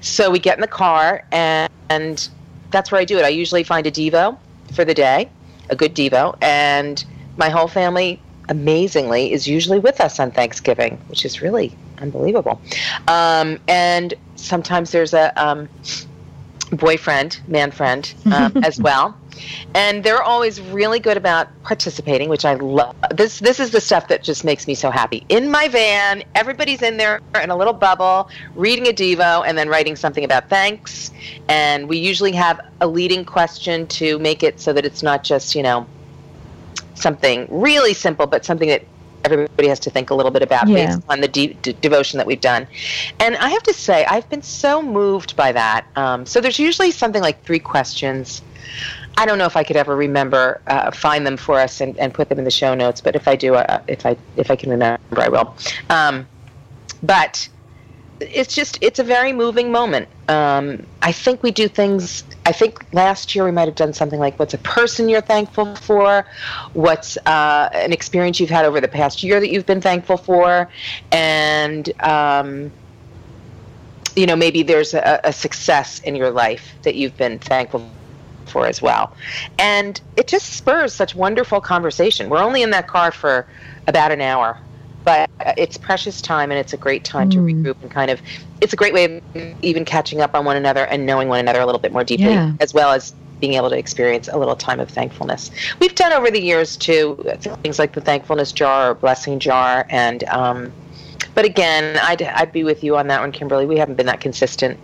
[0.00, 2.28] so we get in the car and, and
[2.70, 3.24] that's where I do it.
[3.24, 4.38] I usually find a Devo
[4.72, 5.28] for the day,
[5.70, 7.04] a good Devo, and
[7.36, 12.60] my whole family amazingly is usually with us on Thanksgiving, which is really unbelievable.
[13.08, 15.68] Um, and sometimes there's a um,
[16.72, 19.16] boyfriend, man friend, um, as well.
[19.74, 22.94] And they're always really good about participating, which I love.
[23.10, 25.24] This this is the stuff that just makes me so happy.
[25.28, 29.68] In my van, everybody's in there in a little bubble, reading a Devo and then
[29.68, 31.10] writing something about thanks.
[31.48, 35.54] And we usually have a leading question to make it so that it's not just
[35.54, 35.86] you know
[36.94, 38.84] something really simple, but something that
[39.24, 40.86] everybody has to think a little bit about Yeah.
[40.86, 42.66] based on the de- de- devotion that we've done.
[43.20, 45.86] And I have to say, I've been so moved by that.
[45.96, 48.42] Um, so there's usually something like three questions.
[49.16, 52.14] I don't know if I could ever remember, uh, find them for us and, and
[52.14, 53.00] put them in the show notes.
[53.00, 55.54] But if I do, uh, if I if I can remember, I will.
[55.90, 56.26] Um,
[57.02, 57.48] but
[58.20, 60.08] it's just it's a very moving moment.
[60.28, 62.24] Um, I think we do things.
[62.44, 65.76] I think last year we might have done something like what's a person you're thankful
[65.76, 66.26] for,
[66.72, 70.68] what's uh, an experience you've had over the past year that you've been thankful for,
[71.12, 72.72] and um,
[74.16, 77.88] you know maybe there's a, a success in your life that you've been thankful
[78.46, 79.14] for as well.
[79.58, 82.28] And it just spurs such wonderful conversation.
[82.28, 83.46] We're only in that car for
[83.86, 84.58] about an hour,
[85.04, 87.64] but it's precious time and it's a great time to Mm.
[87.64, 88.20] regroup and kind of
[88.60, 91.60] it's a great way of even catching up on one another and knowing one another
[91.60, 92.52] a little bit more deeply Yeah.
[92.60, 95.50] as well as being able to experience a little time of thankfulness.
[95.80, 97.16] We've done over the years too
[97.62, 100.72] things like the thankfulness jar or blessing jar and um
[101.34, 103.64] but again, I'd, I'd be with you on that one, Kimberly.
[103.64, 104.78] We haven't been that consistent.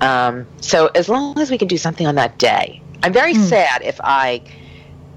[0.00, 3.48] Um, so as long as we can do something on that day, I'm very Mm.
[3.48, 4.42] sad if I,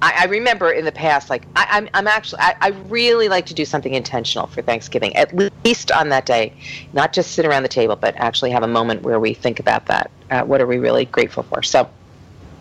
[0.04, 0.24] I.
[0.24, 3.54] I remember in the past, like I, I'm, I'm actually, I, I really like to
[3.54, 5.34] do something intentional for Thanksgiving, at
[5.66, 6.54] least on that day,
[6.94, 9.86] not just sit around the table, but actually have a moment where we think about
[9.88, 10.12] that.
[10.32, 11.64] Uh, what are we really grateful for?
[11.64, 11.90] So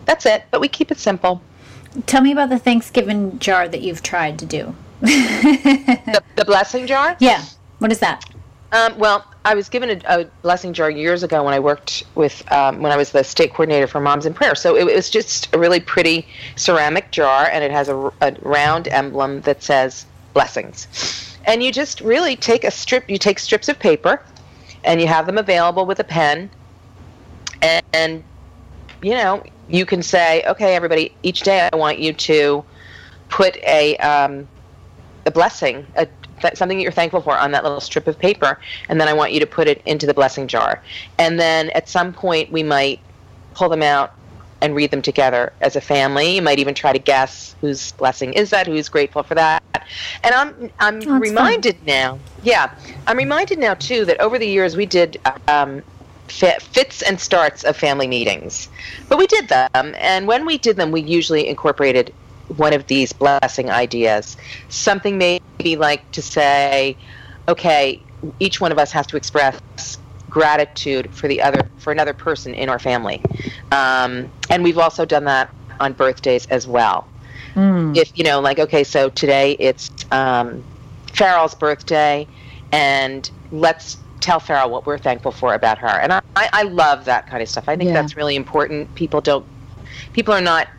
[0.05, 0.43] that's it.
[0.51, 1.41] But we keep it simple.
[2.05, 4.75] Tell me about the Thanksgiving jar that you've tried to do.
[5.03, 7.15] The, the blessing jar.
[7.19, 7.43] yeah.
[7.79, 8.23] What is that?
[8.71, 12.49] Um, well, I was given a, a blessing jar years ago when I worked with
[12.51, 14.55] um, when I was the state coordinator for Moms in Prayer.
[14.55, 18.87] So it, was just a really pretty ceramic jar, and it has a, a round
[18.87, 20.87] emblem that says blessings.
[21.45, 23.09] And you just really take a strip.
[23.09, 24.21] You take strips of paper,
[24.85, 26.49] and you have them available with a pen,
[27.61, 28.23] and, and
[29.01, 32.63] you know you can say, okay, everybody, each day I want you to
[33.27, 34.47] put a um,
[35.25, 36.07] a blessing, a
[36.43, 39.13] th- something that you're thankful for on that little strip of paper, and then I
[39.13, 40.81] want you to put it into the blessing jar.
[41.17, 42.99] And then at some point, we might
[43.55, 44.13] pull them out
[44.61, 46.35] and read them together as a family.
[46.35, 49.61] You might even try to guess whose blessing is that, who's grateful for that.
[50.23, 51.19] And I'm I'm fun.
[51.19, 52.19] reminded now.
[52.43, 52.73] Yeah,
[53.07, 55.81] I'm reminded now too that over the years we did um,
[56.27, 58.69] fits and starts of family meetings,
[59.09, 62.13] but we did them, and when we did them, we usually incorporated
[62.57, 64.37] one of these blessing ideas.
[64.69, 66.97] Something maybe like to say,
[67.47, 68.01] okay,
[68.39, 69.59] each one of us has to express
[70.29, 73.21] gratitude for the other for another person in our family,
[73.71, 77.07] um, and we've also done that on birthdays as well.
[77.55, 77.95] Mm.
[77.95, 80.63] If you know, like, okay, so today it's um,
[81.13, 82.27] Farrell's birthday,
[82.71, 85.87] and let's tell Farrell what we're thankful for about her.
[85.87, 87.67] And I, I love that kind of stuff.
[87.67, 87.93] I think yeah.
[88.01, 88.95] that's really important.
[88.95, 89.45] People don't,
[90.13, 90.69] people are not,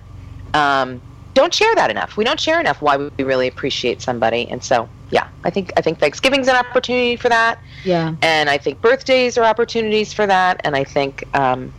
[0.55, 1.01] um,
[1.35, 2.17] don't share that enough.
[2.17, 4.49] We don't share enough why we really appreciate somebody.
[4.49, 7.59] And so, yeah, I think I think Thanksgiving's an opportunity for that.
[7.85, 8.15] Yeah.
[8.23, 10.61] And I think birthdays are opportunities for that.
[10.65, 11.73] And I think um,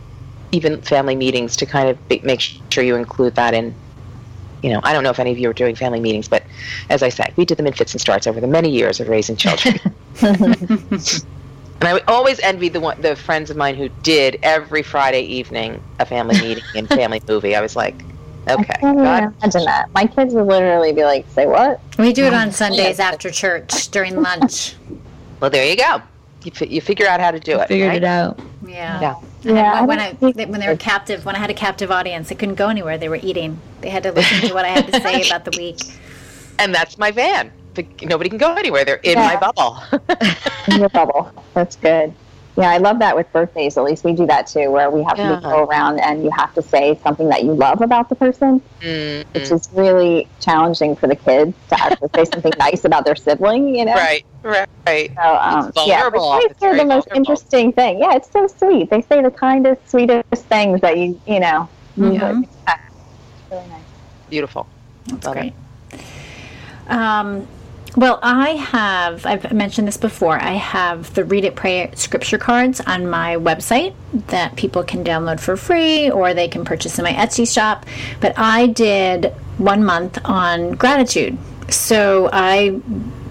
[0.52, 3.74] even family meetings to kind of be, make sure you include that in
[4.62, 6.42] you know, I don't know if any of you are doing family meetings, but
[6.88, 9.08] as I say, we did them in fits and starts over the many years of
[9.08, 9.78] raising children.
[11.80, 15.82] And I always envied the one, the friends of mine who did every Friday evening
[15.98, 17.54] a family meeting and family movie.
[17.54, 17.94] I was like,
[18.48, 18.72] okay.
[18.72, 19.90] I can't imagine that.
[19.92, 23.88] My kids would literally be like, "Say what?" We do it on Sundays after church
[23.90, 24.76] during lunch.
[25.40, 26.02] well, there you go.
[26.44, 27.68] You, f- you figure out how to do it.
[27.68, 27.96] Figured right?
[27.96, 28.38] it out.
[28.66, 29.00] Yeah.
[29.00, 29.16] Yeah.
[29.42, 32.54] yeah when I when they were captive, when I had a captive audience, they couldn't
[32.54, 32.98] go anywhere.
[32.98, 33.58] They were eating.
[33.80, 35.80] They had to listen to what I had to say about the week.
[36.58, 37.52] And that's my van
[38.02, 38.84] nobody can go anywhere.
[38.84, 39.26] They're in yeah.
[39.26, 39.78] my bubble.
[40.68, 41.30] in your bubble.
[41.54, 42.12] That's good.
[42.56, 43.76] Yeah, I love that with birthdays.
[43.76, 45.36] At least we do that too, where we have yeah.
[45.36, 48.62] to go around and you have to say something that you love about the person,
[48.80, 49.30] mm-hmm.
[49.32, 53.74] which is really challenging for the kids to actually say something nice about their sibling.
[53.74, 55.12] You know, right, right, right.
[55.14, 57.98] So, um, yeah, birthdays are the most interesting thing.
[57.98, 58.88] Yeah, it's so sweet.
[58.88, 61.68] They say the kindest, sweetest things that you you know.
[61.98, 62.42] Mm-hmm.
[63.50, 63.80] really nice.
[64.30, 64.66] Beautiful.
[65.06, 65.52] That's love great.
[66.88, 67.46] Um,
[67.96, 72.38] well, I have, I've mentioned this before, I have the Read It Pray It scripture
[72.38, 73.94] cards on my website
[74.28, 77.86] that people can download for free or they can purchase in my Etsy shop.
[78.20, 81.38] But I did one month on gratitude.
[81.70, 82.80] So I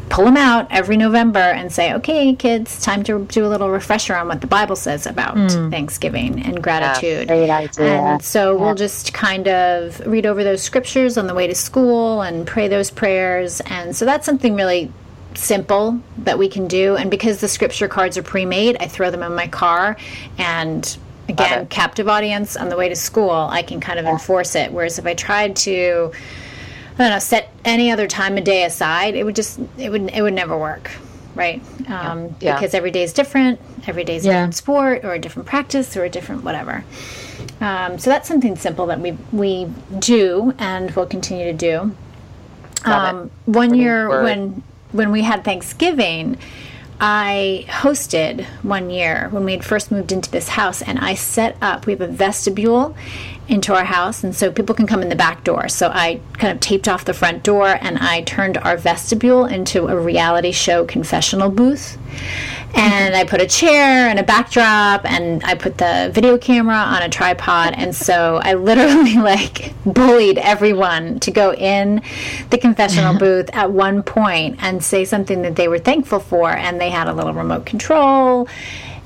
[0.10, 4.16] pull them out every November and say, okay, kids, time to do a little refresher
[4.16, 5.72] on what the Bible says about mm.
[5.72, 7.28] Thanksgiving and gratitude.
[7.28, 8.00] Yeah, great idea.
[8.00, 8.62] And so yeah.
[8.62, 12.68] we'll just kind of read over those scriptures on the way to school and pray
[12.68, 13.62] those prayers.
[13.62, 14.92] And so that's something really
[15.34, 16.96] simple that we can do.
[16.96, 19.98] And because the scripture cards are pre made, I throw them in my car
[20.38, 24.12] and again captive audience on the way to school i can kind of yeah.
[24.12, 26.12] enforce it whereas if i tried to
[26.96, 30.10] I don't know, set any other time of day aside, it would just it would
[30.12, 30.92] it would never work,
[31.36, 31.62] right?
[31.90, 32.56] Um, yeah.
[32.56, 33.60] Because every day is different.
[33.86, 36.84] Every day is a different sport or a different practice or a different whatever.
[37.62, 39.68] Um, so that's something simple that we we
[40.00, 41.96] do and will continue to do.
[42.86, 44.24] Um, one year word.
[44.24, 46.38] when when we had Thanksgiving,
[47.00, 51.58] I hosted one year when we had first moved into this house, and I set
[51.62, 51.86] up.
[51.86, 52.96] We have a vestibule
[53.48, 55.70] into our house, and so people can come in the back door.
[55.70, 59.88] So I kind of taped off the front door, and I turned our vestibule into
[59.88, 61.98] a reality show confessional booth.
[62.74, 67.04] And I put a chair and a backdrop, and I put the video camera on
[67.04, 67.74] a tripod.
[67.78, 72.02] And so I literally like bullied everyone to go in
[72.50, 76.50] the confessional booth at one point and say something that they were thankful for.
[76.50, 78.50] And they had a little remote control.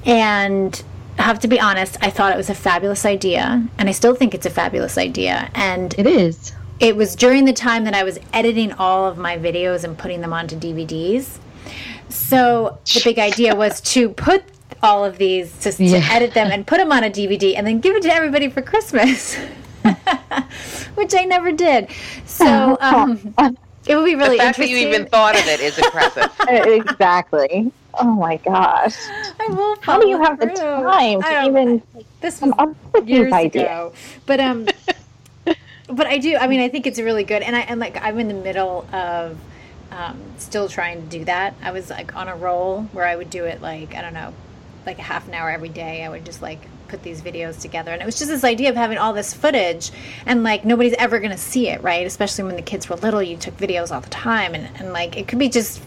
[0.05, 0.81] And
[1.19, 4.15] I have to be honest, I thought it was a fabulous idea, and I still
[4.15, 5.51] think it's a fabulous idea.
[5.53, 6.53] And it is.
[6.79, 10.21] It was during the time that I was editing all of my videos and putting
[10.21, 11.37] them onto DVDs.
[12.07, 14.43] So the big idea was to put
[14.81, 16.07] all of these to, to yeah.
[16.09, 18.61] edit them and put them on a DVD and then give it to everybody for
[18.61, 19.35] Christmas,
[20.95, 21.89] which I never did.
[22.25, 23.35] So um,
[23.87, 24.75] it would be really the fact interesting.
[24.75, 26.31] that you even thought of it is impressive.
[26.47, 27.73] exactly.
[27.95, 28.95] Oh my gosh!
[29.81, 30.49] How do you have through.
[30.49, 31.81] the time to even?
[32.21, 33.93] This was come up with years ago,
[34.25, 34.67] but um,
[35.45, 36.37] but I do.
[36.37, 38.87] I mean, I think it's really good, and I and like I'm in the middle
[38.93, 39.37] of
[39.91, 41.55] um, still trying to do that.
[41.61, 44.33] I was like on a roll where I would do it like I don't know,
[44.85, 46.03] like a half an hour every day.
[46.03, 48.75] I would just like put these videos together and it was just this idea of
[48.75, 49.91] having all this footage
[50.25, 53.21] and like nobody's ever going to see it right especially when the kids were little
[53.21, 55.79] you took videos all the time and, and like it could be just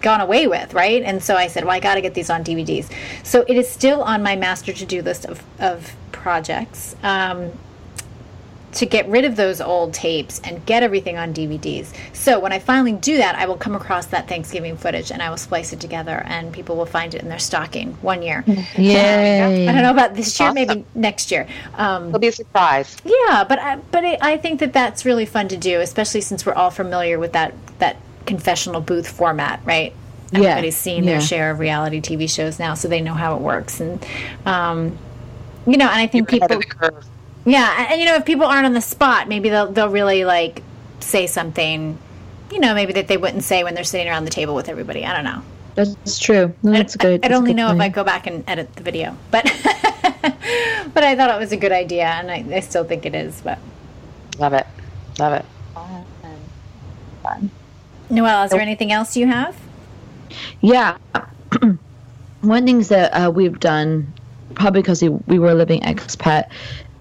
[0.00, 1.02] gone away with, right?
[1.02, 2.90] And so I said, well, I got to get these on DVDs.
[3.24, 7.52] So it is still on my master to do list of, of projects um,
[8.76, 11.92] to get rid of those old tapes and get everything on DVDs.
[12.12, 15.30] So when I finally do that, I will come across that Thanksgiving footage and I
[15.30, 18.44] will splice it together and people will find it in their stocking one year.
[18.76, 19.66] Yay.
[19.66, 20.54] I don't know about this year, awesome.
[20.54, 21.48] maybe next year.
[21.74, 22.96] Um, It'll be a surprise.
[23.04, 26.44] Yeah, but I, but it, I think that that's really fun to do, especially since
[26.44, 27.96] we're all familiar with that that
[28.26, 29.94] confessional booth format, right?
[30.32, 30.92] everybody's yeah.
[30.92, 31.26] seen their yeah.
[31.26, 33.80] share of reality TV shows now, so they know how it works.
[33.80, 34.04] And
[34.44, 34.98] um,
[35.66, 36.60] you know, and I think people,
[37.44, 40.62] yeah, and you know, if people aren't on the spot, maybe they'll they'll really like
[41.00, 41.98] say something,
[42.50, 45.04] you know, maybe that they wouldn't say when they're sitting around the table with everybody.
[45.04, 45.42] I don't know.
[45.74, 46.54] That's true.
[46.62, 47.16] That's good.
[47.16, 47.78] I'd That's only good know point.
[47.78, 49.44] if I go back and edit the video, but
[50.94, 53.40] but I thought it was a good idea, and I, I still think it is.
[53.42, 53.58] But
[54.38, 54.66] love it,
[55.18, 55.44] love it.
[57.22, 57.50] Fun.
[58.10, 59.56] Noelle, is there anything else you have?
[60.60, 60.96] Yeah.
[62.42, 64.12] One things that uh, we've done,
[64.54, 66.48] probably because we, we were living expat,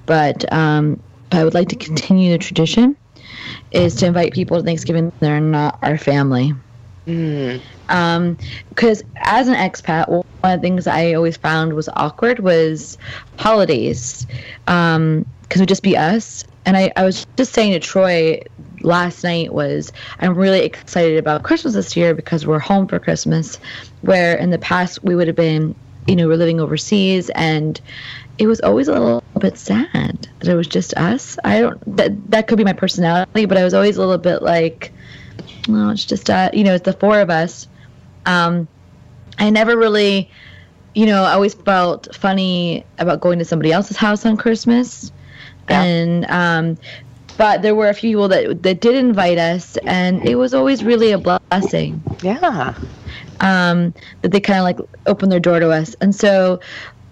[0.06, 1.00] but um,
[1.32, 2.96] I would like to continue the tradition,
[3.72, 6.54] is to invite people to Thanksgiving that are not our family.
[7.06, 7.62] Mm.
[8.70, 12.98] Because as an expat, one of the things I always found was awkward was
[13.38, 14.26] holidays,
[14.66, 16.44] because it would just be us.
[16.66, 18.42] And I, I was just saying to Troy
[18.86, 23.58] last night was I'm really excited about Christmas this year because we're home for Christmas,
[24.02, 25.76] where in the past we would have been,
[26.08, 27.80] you know, we're living overseas and
[28.38, 31.38] it was always a little bit sad that it was just us.
[31.44, 34.42] I don't that that could be my personality, but I was always a little bit
[34.42, 34.94] like,
[35.68, 37.68] no, it's just uh, you know, it's the four of us.
[38.26, 38.68] Um,
[39.38, 40.30] I never really,
[40.94, 45.12] you know, I always felt funny about going to somebody else's house on Christmas,
[45.70, 45.84] Yeah.
[45.84, 46.78] and um,
[47.38, 50.84] but there were a few people that that did invite us, and it was always
[50.84, 52.74] really a blessing Yeah.
[53.42, 55.96] um, that they kind of like open their door to us.
[56.02, 56.60] And so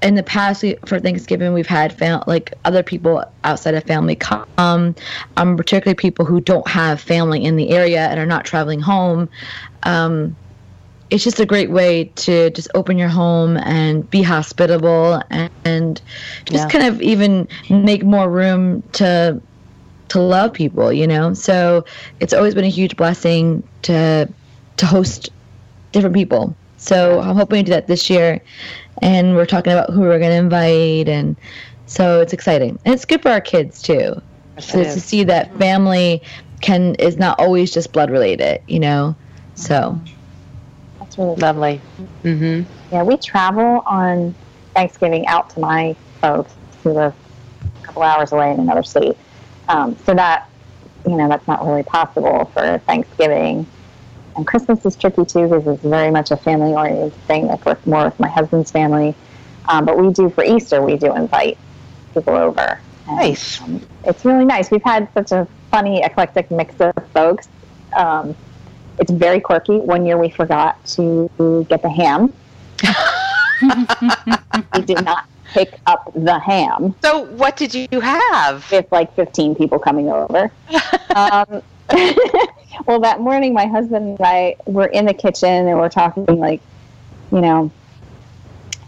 [0.01, 4.15] in the past we, for Thanksgiving, we've had fam- like other people outside of family
[4.15, 8.81] come, um, particularly people who don't have family in the area and are not traveling
[8.81, 9.29] home.
[9.83, 10.36] Um,
[11.09, 16.01] it's just a great way to just open your home and be hospitable and, and
[16.45, 16.69] just Yeah.
[16.69, 19.39] kind of even make more room to
[20.13, 21.34] to love people, you know.
[21.34, 21.84] So
[22.19, 24.30] it's always been a huge blessing to
[24.78, 25.32] to host
[25.91, 26.56] different people.
[26.78, 28.39] So I'm hoping to do that this year.
[29.02, 31.10] And we're talking about who we're going to invite.
[31.10, 31.36] And
[31.88, 32.78] so it's exciting.
[32.86, 34.21] And it's good for our kids too.
[34.60, 36.21] So to see that family
[36.62, 39.15] can is not always just blood related, you know?
[39.56, 39.99] So
[40.99, 41.82] That's really Lovely.
[42.23, 42.71] Mm-hmm.
[42.93, 44.36] Yeah, we travel on
[44.76, 47.15] Thanksgiving out to my folks who live
[47.82, 49.17] a couple hours away in another state.
[49.69, 50.49] Um, so that,
[51.06, 53.65] you know, that's not really possible for Thanksgiving.
[54.36, 57.49] And Christmas is tricky too because it's very much a family oriented thing.
[57.49, 59.15] I work more with my husband's family.
[59.69, 61.58] Um, but we do for Easter, we do invite
[62.13, 62.80] people over.
[63.08, 63.62] And, Nice.
[63.62, 64.71] um, it's really nice.
[64.71, 67.47] We've had such a funny, eclectic mix of folks.
[67.95, 68.36] Um,
[68.99, 69.78] it's very quirky.
[69.80, 72.34] One year we forgot to get the ham.
[74.76, 78.69] we did not pick up the ham So, what did you have?
[78.71, 80.51] with like 15 people coming over.
[81.15, 81.61] um,
[82.87, 86.61] well, that morning, my husband and I were in the kitchen and we're talking like,
[87.31, 87.71] you know,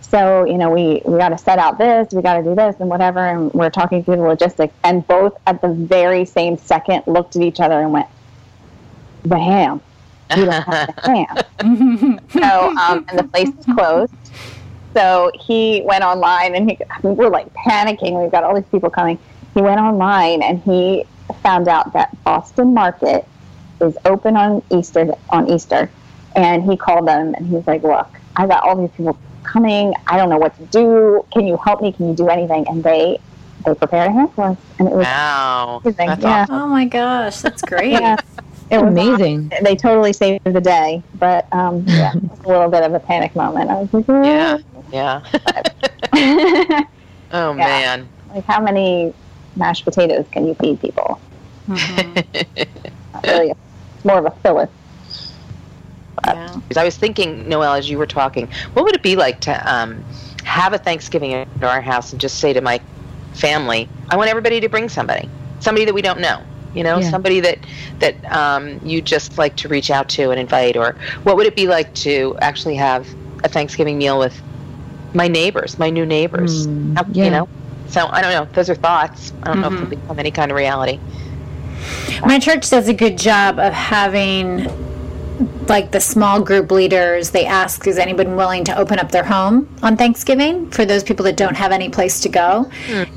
[0.02, 2.76] so you know we we got to set out this, we got to do this
[2.80, 7.04] and whatever, and we're talking through the logistics, and both at the very same second
[7.08, 8.08] looked at each other and went,
[9.24, 9.82] "The ham."
[10.36, 12.20] We don't have the ham.
[12.30, 14.14] so um, and the place is closed.
[14.96, 18.22] So he went online and he I mean, we're like panicking.
[18.22, 19.20] We've got all these people coming.
[19.54, 21.06] He went online and he
[21.44, 23.28] found out that Boston Market
[23.82, 25.90] is open on Easter on Easter,
[26.36, 29.94] and he called them and he was like, "Look, I got all these people coming.
[30.08, 31.26] I don't know what to do.
[31.34, 31.92] Can you help me?
[31.92, 33.20] Can you do anything?" And they
[33.66, 35.82] they prepared a ham for us, and it was Wow.
[35.84, 36.08] amazing.
[36.08, 36.42] That's yeah.
[36.44, 36.56] awesome.
[36.56, 37.92] Oh my gosh, that's great.
[37.92, 38.16] Yeah.
[38.72, 39.52] It was amazing.
[39.62, 43.70] they totally saved the day, but um, yeah, a little bit of a panic moment.
[43.70, 44.58] I was like, "Oh." Yeah.
[44.92, 45.24] Yeah.
[47.32, 48.08] oh, man.
[48.34, 49.14] like how many
[49.56, 51.20] mashed potatoes can you feed people?
[51.68, 52.26] Mhm.
[53.24, 53.50] Really.
[53.52, 54.70] It's more of a filler.
[56.26, 56.56] Yeah.
[56.68, 59.72] Because I was thinking, Noelle, as you were talking, what would it be like to
[59.74, 60.04] um,
[60.44, 62.80] have a Thanksgiving at our house and just say to my
[63.34, 66.42] family, I want everybody to bring somebody, somebody that we don't know,
[66.74, 67.10] you know, Yeah.
[67.10, 67.60] somebody that
[68.00, 71.56] that um, you just like to reach out to and invite, or what would it
[71.56, 73.08] be like to actually have
[73.44, 74.40] a Thanksgiving meal with
[75.16, 77.26] my neighbors, my new neighbors, Mm, How- yeah.
[77.26, 77.48] you know?
[77.88, 78.48] So I don't know.
[78.54, 79.32] Those are thoughts.
[79.44, 79.80] I don't know if Mhm.
[79.90, 81.00] they'll become any kind of reality.
[82.26, 84.70] My church does a good job of having
[85.68, 87.32] like the small group leaders.
[87.32, 91.26] They ask, is anyone willing to open up their home on Thanksgiving for those people
[91.26, 92.70] that don't have any place to go?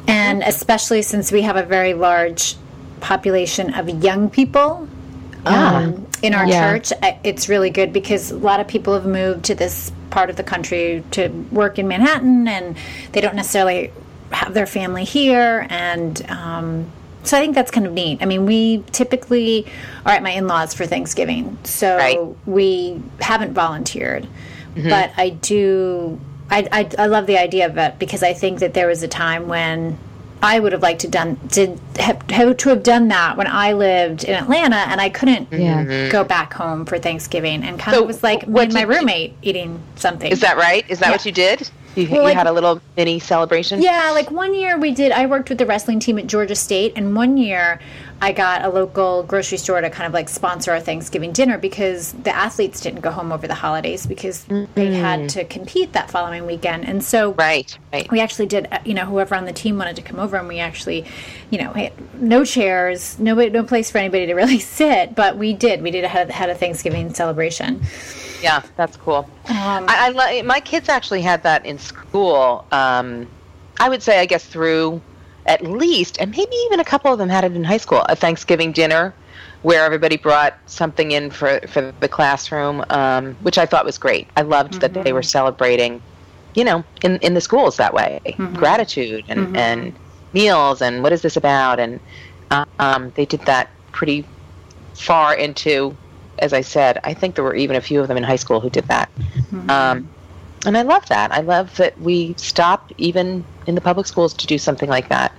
[0.09, 2.57] And especially since we have a very large
[3.01, 4.89] population of young people
[5.47, 6.73] um, in our Yeah.
[6.79, 6.93] church,
[7.25, 10.43] it's really good because a lot of people have moved to this part of the
[10.43, 12.77] country to work in Manhattan and
[13.13, 13.91] they don't necessarily
[14.31, 15.67] have their family here.
[15.71, 16.87] And um,
[17.25, 18.19] so I think that's kind of neat.
[18.23, 19.67] I mean, we typically
[20.07, 22.19] are at my in-laws for Thanksgiving, so Right.
[22.47, 24.27] we haven't volunteered,
[24.77, 24.89] Mm-hmm.
[24.91, 26.21] but I do.
[26.51, 29.09] I, I I love the idea of it because I think that there was a
[29.09, 29.99] time when
[30.43, 33.73] I would have liked to done did have, have to have done that when I
[33.73, 35.85] lived in Atlanta and I couldn't Yeah.
[35.85, 36.13] Mm-hmm.
[36.13, 38.81] go back home for Thanksgiving and kind So of was like me what and my
[38.85, 40.31] did you- roommate eating something.
[40.31, 40.85] Is that right?
[40.89, 41.13] Is that Yeah.
[41.13, 41.69] what you did?
[41.97, 43.83] You, Well, you like- had a little mini celebration?
[43.83, 45.11] Yeah, like one year we did.
[45.13, 47.81] I worked with the wrestling team at Georgia State, and one year
[48.21, 52.13] I got a local grocery store to kind of like sponsor our Thanksgiving dinner because
[52.13, 56.45] the athletes didn't go home over the holidays because they had to compete that following
[56.47, 58.11] weekend, and so Right, right.
[58.11, 58.69] we actually did.
[58.71, 61.05] uh, You know, whoever on the team wanted to come over, and we actually,
[61.51, 65.53] you know, had no chairs, no no place for anybody to really sit, but we
[65.53, 65.83] did.
[65.83, 67.83] We did had, had a Thanksgiving celebration.
[68.43, 69.29] Yeah, that's cool.
[69.49, 72.65] Um, I, I li- my kids actually had that in school.
[72.73, 73.27] Um,
[73.81, 75.01] I would say, I guess, through
[75.47, 78.15] at least, and maybe even a couple of them had it in high school, a
[78.17, 79.15] Thanksgiving dinner
[79.63, 84.29] where everybody brought something in for, for the classroom, um, which I thought was great.
[84.37, 86.01] I loved that they were celebrating,
[86.55, 88.21] you know, in, in the schools that way
[88.55, 89.93] gratitude and, and
[90.33, 91.81] meals and what is this about.
[91.81, 91.99] And
[92.79, 94.25] um, they did that pretty
[94.95, 95.97] far into,
[96.41, 98.61] as I said, I think there were even a few of them in high school
[98.61, 99.11] who did that.
[99.69, 100.09] Um,
[100.67, 101.33] and I love that.
[101.33, 105.33] I love that we stop even in the public schools to do something like that.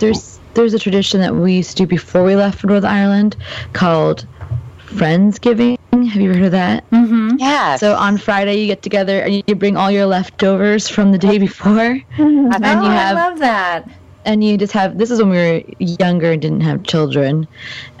[0.00, 3.36] There's there's a tradition that we used to do before we left for Northern Ireland
[3.72, 4.26] called
[4.86, 5.76] Friendsgiving.
[5.92, 6.90] Have you ever heard of that?
[6.90, 7.36] Mm-hmm.
[7.38, 7.80] Yes.
[7.80, 11.38] So on Friday you get together and you bring all your leftovers from the day
[11.38, 11.72] before,
[12.18, 13.88] and oh, you I love that.
[14.26, 17.48] And you just have this is when we were younger and didn't have children.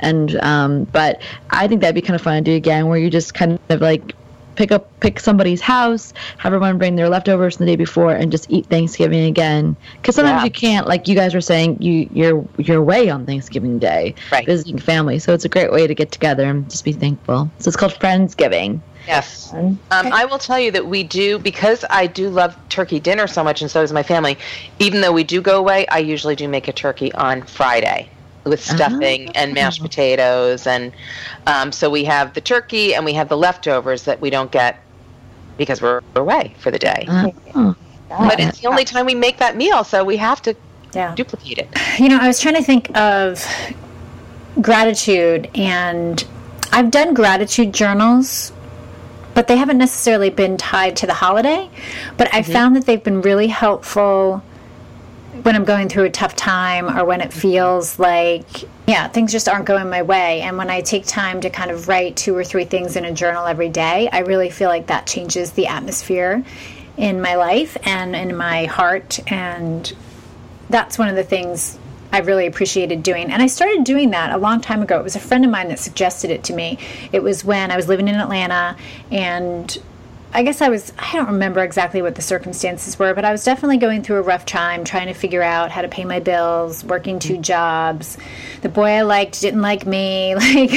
[0.00, 3.08] And um but i think that'd be kind of fun to do again where you
[3.08, 4.14] just kind of like
[4.56, 8.32] pick up pick somebody's house have everyone bring their leftovers from the day before and
[8.32, 9.76] just eat thanksgiving again.
[10.00, 10.44] Because sometimes Yeah.
[10.44, 14.46] you can't like you guys were saying you you're you're away on thanksgiving day Right.
[14.46, 15.18] visiting family.
[15.18, 17.50] So it's a great way to get together and just be thankful.
[17.58, 18.80] So it's called friendsgiving.
[19.06, 19.52] Yes.
[19.54, 23.44] Um, I will tell you that we do, because I do love turkey dinner so
[23.44, 24.36] much, and so does my family,
[24.80, 28.08] even though we do go away, I usually do make a turkey on Friday
[28.46, 28.76] with uh-huh.
[28.76, 29.88] stuffing and mashed uh-huh.
[29.88, 30.66] potatoes.
[30.66, 30.92] And
[31.46, 34.80] um, so we have the turkey and we have the leftovers that we don't get
[35.56, 37.06] because we're away for the day.
[37.08, 37.74] oh,
[38.08, 40.54] but it's the only time we make that meal, so we have to
[40.94, 41.14] Yeah.
[41.14, 41.68] duplicate it.
[41.98, 43.44] You know, I was trying to think of
[44.60, 46.22] gratitude, and
[46.72, 48.52] I've done gratitude journals,
[49.34, 51.68] but they haven't necessarily been tied to the holiday.
[52.16, 52.52] But I mm-hmm.
[52.52, 54.42] found that they've been really helpful
[55.46, 59.48] when I'm going through a tough time or when it feels like, yeah, things just
[59.48, 60.40] aren't going my way.
[60.40, 63.12] And when I take time to kind of write two or three things in a
[63.12, 66.42] journal every day, I really feel like that changes the atmosphere
[66.96, 69.20] in my life and in my heart.
[69.30, 69.94] And
[70.68, 71.78] that's one of the things
[72.12, 73.30] I really appreciated doing.
[73.30, 74.98] And I started doing that a long time ago.
[74.98, 76.80] It was a friend of mine that suggested it to me.
[77.12, 78.76] It was when I was living in Atlanta
[79.12, 79.78] and
[80.36, 83.42] I guess I was, I don't remember exactly what the circumstances were, but I was
[83.42, 86.84] definitely going through a rough time trying to figure out how to pay my bills,
[86.84, 88.18] working two jobs.
[88.60, 90.72] The boy I liked didn't like me, like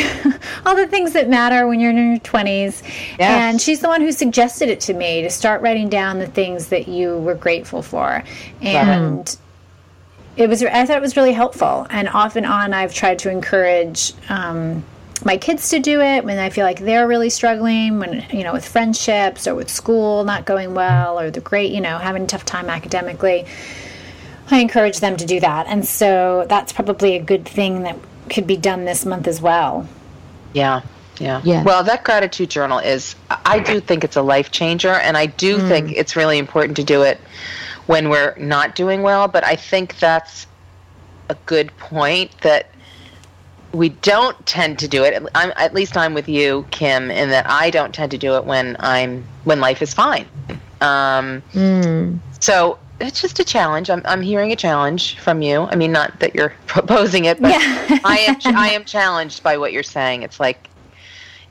[0.65, 2.83] all the things that matter when you're in your 20s.
[3.19, 6.69] And she's the one who suggested it to me to start writing down the things
[6.69, 8.23] that you were grateful for.
[8.61, 9.37] And
[10.37, 13.29] it was i thought it was really helpful and off and on i've tried to
[13.29, 14.85] encourage um,
[15.25, 18.53] my kids to do it when i feel like they're really struggling when you know
[18.53, 22.27] with friendships or with school not going well or the great you know having a
[22.27, 23.45] tough time academically
[24.49, 27.97] i encourage them to do that and so that's probably a good thing that
[28.29, 29.87] could be done this month as well
[30.53, 30.81] Yeah.
[31.19, 31.41] Yeah.
[31.43, 31.63] Yeah.
[31.63, 35.57] Well, that gratitude journal is, I do think it's a life changer, and I do
[35.57, 35.67] mm.
[35.67, 37.19] think it's really important to do it
[37.87, 39.27] when we're not doing well.
[39.27, 40.47] But I think that's
[41.29, 42.69] a good point that
[43.73, 45.21] we don't tend to do it.
[45.35, 48.45] I'm, at least I'm with you, Kim, in that I don't tend to do it
[48.45, 50.25] when I'm when life is fine.
[50.81, 51.43] Um,
[52.39, 53.89] So it's just a challenge.
[53.89, 55.63] I'm, I'm hearing a challenge from you.
[55.63, 57.99] I mean, not that you're proposing it, but Yeah.
[58.03, 60.23] I am I am challenged by what you're saying.
[60.23, 60.69] It's like,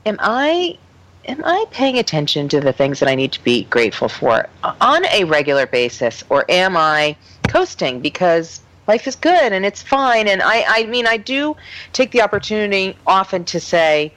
[0.05, 0.77] am I
[1.25, 4.47] am I paying attention to the things that I need to be grateful for
[4.81, 7.15] on a regular basis, or am I
[7.47, 10.27] coasting because life is good and it's fine?
[10.27, 11.55] And I I mean I do
[11.93, 14.11] take the opportunity often to say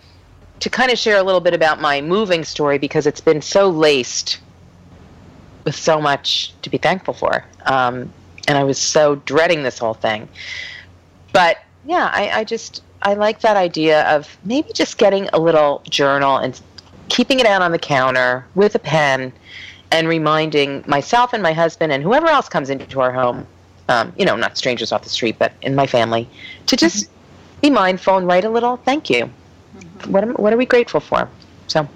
[0.60, 3.68] to kind of share a little bit about my moving story because it's been so
[3.68, 4.40] laced
[5.64, 7.44] with so much to be thankful for.
[7.66, 8.12] Um,
[8.48, 10.28] and I was so dreading this whole thing.
[11.32, 15.82] But yeah, I, I just I like that idea of maybe just getting a little
[15.90, 16.60] journal and
[17.08, 19.32] keeping it out on the counter with a pen
[19.90, 23.46] and reminding myself and my husband and whoever else comes into our home
[23.88, 26.28] um, you know, not strangers off the street, but in my family,
[26.66, 27.60] to just mm-hmm.
[27.62, 29.30] be mindful and write a little thank you.
[29.76, 30.12] Mm-hmm.
[30.12, 31.28] What am, what are we grateful for?
[31.66, 31.88] So,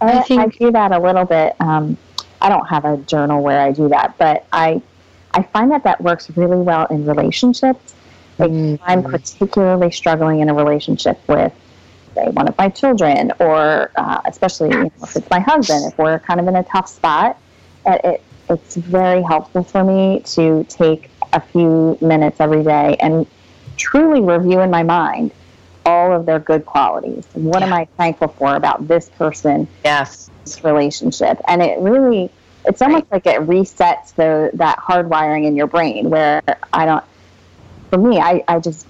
[0.00, 1.54] I, I, think I do that a little bit.
[1.60, 1.96] Um,
[2.40, 4.82] I don't have a journal where I do that, but I
[5.32, 7.94] I find that that works really well in relationships.
[8.38, 8.82] Like mm-hmm.
[8.84, 11.52] I'm particularly struggling in a relationship with,
[12.14, 15.98] say, one of my children, or uh, especially you know, if it's my husband, if
[15.98, 17.38] we're kind of in a tough spot,
[17.86, 23.26] it, it, it's very helpful for me to take a few minutes every day and
[23.76, 25.30] truly review in my mind
[25.86, 27.26] all of their good qualities.
[27.32, 27.66] What yeah.
[27.66, 29.66] am I thankful for about this person?
[29.84, 30.30] Yes.
[30.44, 31.40] This relationship.
[31.48, 32.30] And it really
[32.66, 33.24] it's almost right.
[33.24, 36.42] like it resets the that hardwiring in your brain where
[36.72, 37.04] I don't
[37.90, 38.86] for me, I, I just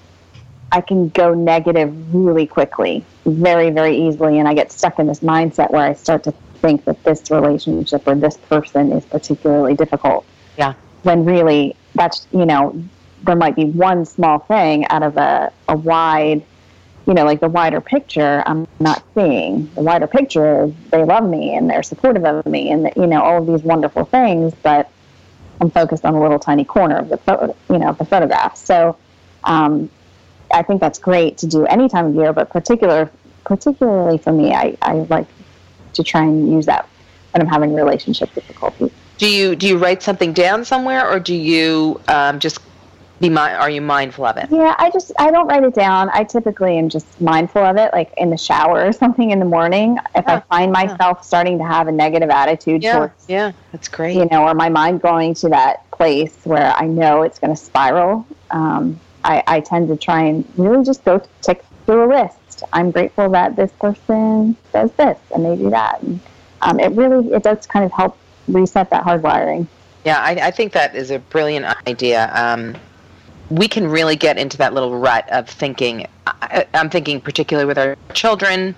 [0.73, 5.21] I can go negative really quickly, very, very easily, and I get stuck in this
[5.21, 10.25] mindset where I start to think that this relationship or this person is particularly difficult.
[10.57, 10.75] Yeah.
[11.03, 12.83] When really that's you know,
[13.25, 16.45] there might be one small thing out of a, a wide
[17.07, 19.69] you know, like the wider picture, I'm not seeing.
[19.75, 23.23] The wider picture is they love me and they're supportive of me and, you know,
[23.23, 24.91] all of these wonderful things, but
[25.61, 28.57] I'm focused on a little tiny corner of the photo, you know, the photograph.
[28.57, 28.97] So
[29.45, 29.91] um,
[30.53, 33.11] I think that's great to do any time of year, but particular,
[33.45, 35.27] particularly for me, I, I like
[35.95, 36.89] to try and use that
[37.33, 38.91] when I'm having relationship difficulties.
[39.19, 42.59] Do you do you write something down somewhere, or do you um, just
[43.21, 44.49] be mi- are you mindful of it?
[44.51, 46.11] Yeah i just i don't write it down.
[46.13, 49.45] I typically am just mindful of it like in the shower or something in the
[49.45, 49.99] morning.
[50.15, 51.21] If yeah, i find myself yeah.
[51.21, 54.17] starting to have a negative attitude yeah, towards yeah that's great.
[54.17, 57.61] you know or my mind going to that place where i know it's going to
[57.61, 62.50] spiral um, I, I tend to try and really just go tick through a list
[62.73, 66.21] i'm grateful that this person does this and they do that and
[66.63, 68.17] um, it really it does kind of help
[68.49, 69.67] reset that hardwiring
[70.05, 72.31] yeah, I, I, think that is a brilliant idea.
[72.35, 72.75] Um,
[73.51, 76.07] we can really get into that little rut of thinking.
[76.27, 78.75] I, am thinking particularly with our children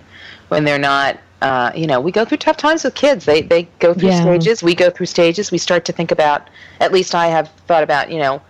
[0.49, 1.19] when they're not.
[1.41, 3.25] Uh, you know, we go through tough times with kids.
[3.25, 4.21] They they go through yeah.
[4.21, 4.63] stages.
[4.63, 5.51] We go through stages.
[5.51, 6.49] We start to think about.
[6.81, 8.11] At least I have thought about.
[8.11, 8.43] You know,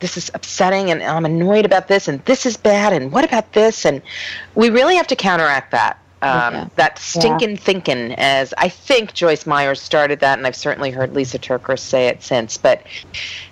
[0.00, 3.52] this is upsetting, and I'm annoyed about this, and this is bad, and what about
[3.52, 3.84] this?
[3.84, 4.02] And
[4.54, 6.68] we really have to counteract that um, yeah.
[6.76, 7.56] that stinking yeah.
[7.56, 12.08] thinking as i think Joyce Meyers started that and i've certainly heard Lysa TerKeurst say
[12.08, 12.82] it since but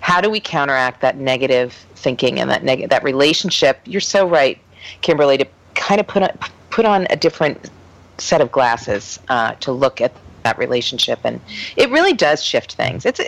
[0.01, 4.59] how do we counteract that negative thinking and that neg- that relationship you're so right
[5.01, 6.37] kimberly to kind of put on
[6.71, 7.69] put on a different
[8.17, 10.11] set of glasses uh, to look at
[10.43, 11.39] that relationship and
[11.77, 13.21] it really does shift things it's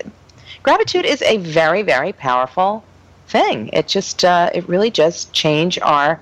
[0.64, 2.84] gratitude is a very very powerful
[3.28, 6.20] thing it just uh, it really does change our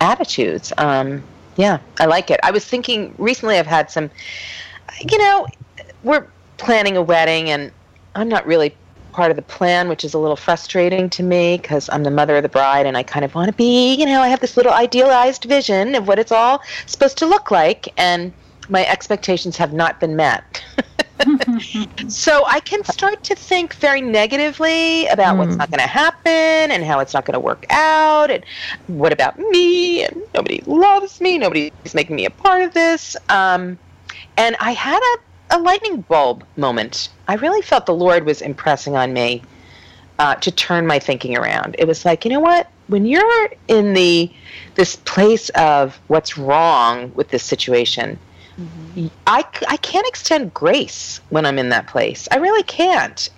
[0.00, 1.22] attitudes um,
[1.56, 2.38] yeah, I like it.
[2.42, 4.10] I was thinking recently I've had some,
[5.10, 5.46] you know,
[6.02, 6.26] we're
[6.58, 7.72] planning a wedding and
[8.14, 8.74] I'm not really
[9.12, 12.36] part of the plan, which is a little frustrating to me because I'm the mother
[12.36, 14.56] of the bride and I kind of want to be, you know, I have this
[14.56, 18.32] little idealized vision of what it's all supposed to look like and
[18.68, 20.55] my expectations have not been met.
[22.08, 25.38] So I can start to think very negatively about mm.
[25.38, 25.58] what's hmm.
[25.58, 28.44] not going to happen and how it's not going to work out and
[28.86, 33.16] what about me and nobody loves me, nobody's making me a part of this.
[33.28, 33.78] Um,
[34.36, 35.00] and I had
[35.50, 37.08] a, a lightning bulb moment.
[37.28, 39.42] I really felt the Lord was impressing on me
[40.18, 41.76] uh, to turn my thinking around.
[41.78, 42.70] It was like, you know what?
[42.88, 44.30] When you're in the
[44.76, 48.18] this place of what's wrong with this situation,
[49.26, 52.26] I, I can't extend grace when I'm in that place.
[52.30, 53.28] I really can't.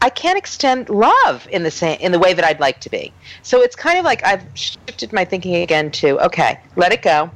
[0.00, 3.12] I can't extend love in the same in the way that I'd like to be.
[3.42, 7.30] So it's kind of like I've shifted my thinking again to okay, let it go.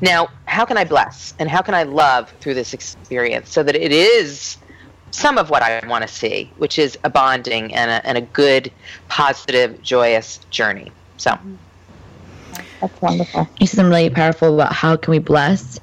[0.00, 3.76] Now, how can I bless and how can I love through this experience so that
[3.76, 4.56] it is
[5.10, 8.20] some of what I want to see, which is a bonding and a, and a
[8.20, 8.72] good,
[9.08, 10.92] positive, joyous journey.
[11.16, 11.32] So.
[11.32, 11.54] Mm-hmm.
[12.80, 13.48] That's wonderful.
[13.58, 15.78] You said something really powerful about how can we bless,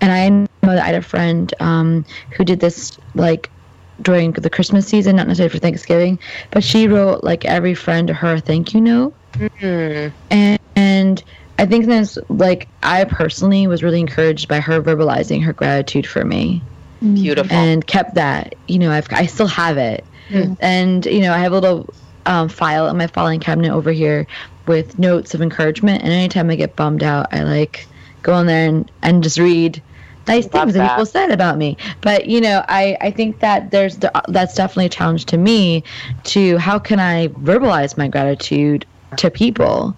[0.00, 3.50] and I know that I had a friend um, who did this like
[4.00, 6.18] during the Christmas season, not necessarily for Thanksgiving,
[6.50, 10.14] but she wrote like every friend her a thank you note, mm-hmm.
[10.30, 11.22] and, and
[11.58, 16.24] I think that's like I personally was really encouraged by her verbalizing her gratitude for
[16.24, 16.62] me.
[17.00, 17.56] Beautiful.
[17.56, 18.54] And kept that.
[18.68, 20.54] You know, I've I still have it, mm-hmm.
[20.60, 21.92] and you know I have a little
[22.26, 24.26] um, file in my filing cabinet over here
[24.66, 26.02] with notes of encouragement.
[26.02, 27.86] And anytime I get bummed out, I like
[28.22, 29.82] go on there and, and just read
[30.28, 30.80] nice things that.
[30.80, 31.76] that people said about me.
[32.00, 35.82] But you know, I I think that there's the, that's definitely a challenge to me
[36.24, 38.86] to how can I verbalize my gratitude
[39.16, 39.96] to people,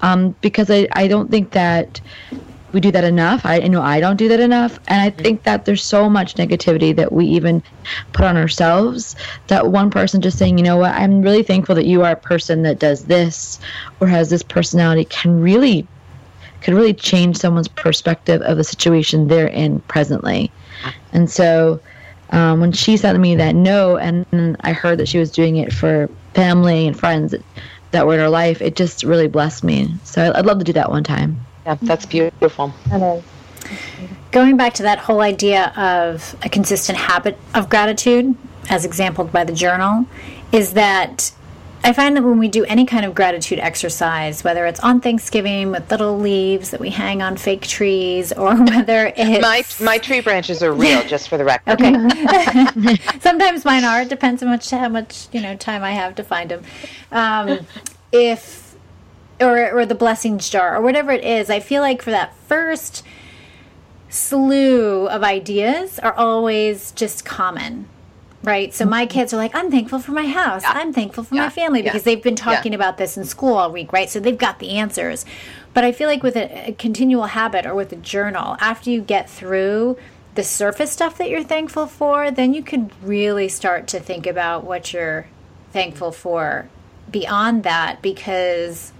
[0.00, 2.00] um, because I I don't think that
[2.72, 3.44] we do that enough.
[3.44, 4.78] I, I know I don't do that enough.
[4.88, 7.62] And I think that there's so much negativity that we even
[8.12, 9.16] put on ourselves
[9.48, 12.16] that one person just saying, you know what, I'm really thankful that you are a
[12.16, 13.58] person that does this
[14.00, 15.86] or has this personality can really
[16.60, 20.50] could really change someone's perspective of the situation they're in presently.
[21.12, 21.80] And so
[22.30, 25.56] um, when she said to me that no, and I heard that she was doing
[25.56, 27.34] it for family and friends
[27.92, 29.92] that were in her life, it just really blessed me.
[30.04, 31.40] So I'd love to do that one time.
[31.66, 32.72] Yeah, that's beautiful.
[32.88, 33.24] That is.
[34.30, 38.36] Going back to that whole idea of a consistent habit of gratitude,
[38.68, 40.06] as exampled by the journal,
[40.52, 41.32] is that
[41.82, 45.70] I find that when we do any kind of gratitude exercise, whether it's on Thanksgiving
[45.70, 50.20] with little leaves that we hang on fake trees, or whether it's My my tree
[50.20, 51.80] branches are real, just for the record.
[51.80, 52.96] Okay.
[53.20, 54.02] Sometimes mine are.
[54.02, 56.64] It depends on much how much you know time I have to find them.
[57.10, 57.66] Um,
[58.12, 58.69] if
[59.40, 63.02] or or the blessings jar or whatever it is, I feel like for that first
[64.08, 67.88] slew of ideas are always just common.
[68.42, 68.72] Right.
[68.72, 69.12] So my mm-hmm.
[69.12, 70.62] kids are like, I'm thankful for my house.
[70.64, 71.42] I'm thankful for Yeah.
[71.42, 71.90] my family Yeah.
[71.92, 72.54] because they've been Yeah.
[72.54, 74.08] talking about this in school all week, right?
[74.08, 75.26] So they've got the answers.
[75.74, 79.02] But I feel like with a, a continual habit or with a journal, after you
[79.02, 79.98] get through
[80.36, 84.64] the surface stuff that you're thankful for, then you can really start to think about
[84.64, 85.26] what you're
[85.72, 86.68] thankful for
[87.10, 88.92] beyond that because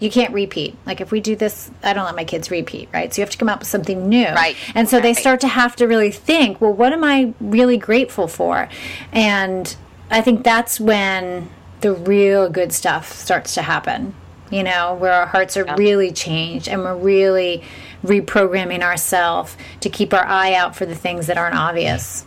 [0.00, 0.76] you can't repeat.
[0.86, 3.12] Like if we do this, I don't let my kids repeat, right?
[3.12, 4.26] So you have to come up with something new.
[4.28, 4.56] Right.
[4.74, 8.26] And so they start to have to really think, well, what am I really grateful
[8.26, 8.68] for?
[9.12, 9.76] And
[10.10, 11.50] I think that's when
[11.82, 14.14] the real good stuff starts to happen.
[14.50, 17.62] You know, where our hearts are really changed and we're really
[18.02, 22.24] reprogramming ourselves to keep our eye out for the things that aren't obvious.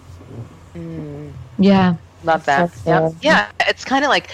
[0.73, 1.33] Mm.
[1.57, 1.95] Yeah.
[2.23, 2.71] Love that.
[2.71, 3.17] That's Yeah, good.
[3.21, 3.51] yeah.
[3.67, 4.29] It's kind of like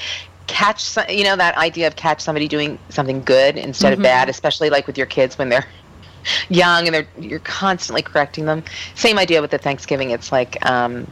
[0.50, 0.82] catch.
[0.84, 4.02] Some, you know that idea of catch somebody doing something good instead Mm-hmm.
[4.02, 5.66] of bad, especially like with your kids when they're
[6.50, 8.64] young and they're you're constantly correcting them.
[8.96, 10.12] Same idea with the Thanksgiving.
[10.12, 11.10] It's like, um,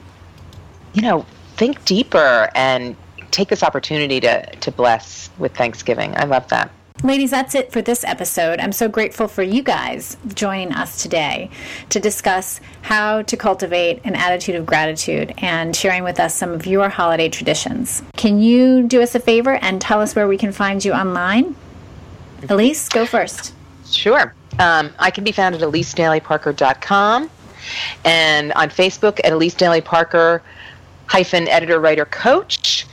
[0.93, 1.25] you know,
[1.55, 2.95] think deeper and
[3.31, 6.13] take this opportunity to to bless with Thanksgiving.
[6.17, 6.71] I love that.
[7.03, 8.59] Ladies, that's it for this episode.
[8.59, 11.51] I'm so grateful for you guys joining us today
[11.89, 16.65] to discuss how to cultivate an attitude of gratitude and sharing with us some of
[16.65, 18.01] your holiday traditions.
[18.15, 21.55] Can you do us a favor and tell us where we can find you online?
[22.49, 23.53] Elise, go first.
[23.85, 24.33] Sure.
[24.57, 27.29] Um, I can be found at elisedailyparker.com
[28.05, 30.41] and on Facebook at Elise Daily Parker
[31.05, 32.87] hyphen editor writer coach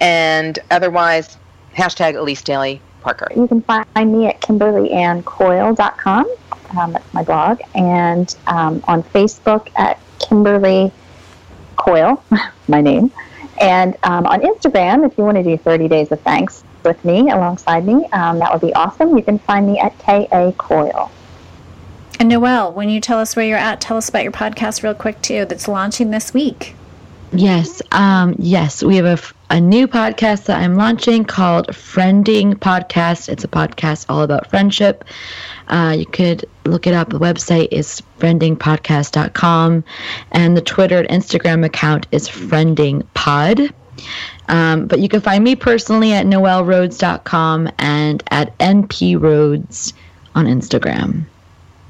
[0.00, 1.38] and otherwise
[1.76, 3.28] hashtag Elise Daily Parker.
[3.34, 6.26] You can find me at kimberlyanncoyle.com.
[6.78, 7.60] Um, that's my blog.
[7.74, 10.92] And um, on Facebook at Kimberly
[11.76, 12.22] Coyle,
[12.68, 13.10] my name.
[13.58, 17.30] And um, on Instagram, if you want to do 30 Days of Thanks with me,
[17.30, 19.16] alongside me, um, that would be awesome.
[19.16, 21.10] You can find me at KA Coyle.
[22.20, 24.92] And Noelle, when you tell us where you're at, tell us about your podcast real
[24.92, 26.74] quick too that's launching this week.
[27.32, 32.54] Yes, um, yes, we have a, f- a new podcast that I'm launching called Friending
[32.54, 33.28] Podcast.
[33.28, 35.04] It's a podcast all about friendship.
[35.68, 37.10] Uh, you could look it up.
[37.10, 39.84] The website is friendingpodcast.com,
[40.32, 43.72] and the Twitter and Instagram account is friendingpod.
[44.48, 49.92] Um, but you can find me personally at noelroads.com and at nproads
[50.34, 51.24] on Instagram.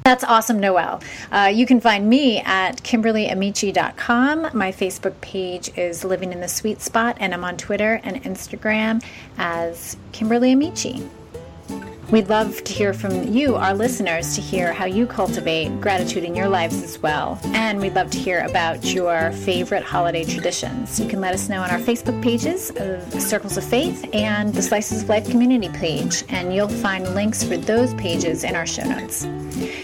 [0.09, 1.03] That's awesome, Noelle.
[1.31, 4.49] Uh, you can find me at KimberlyAmici.com.
[4.55, 9.05] My Facebook page is Living in the Sweet Spot, and I'm on Twitter and Instagram
[9.37, 11.07] as Kimberly Amici.
[12.11, 16.35] We'd love to hear from you, our listeners, to hear how you cultivate gratitude in
[16.35, 17.39] your lives as well.
[17.49, 20.99] And we'd love to hear about your favorite holiday traditions.
[20.99, 24.63] You can let us know on our Facebook pages of Circles of Faith and the
[24.63, 28.85] Slices of Life community page, and you'll find links for those pages in our show
[28.85, 29.27] notes.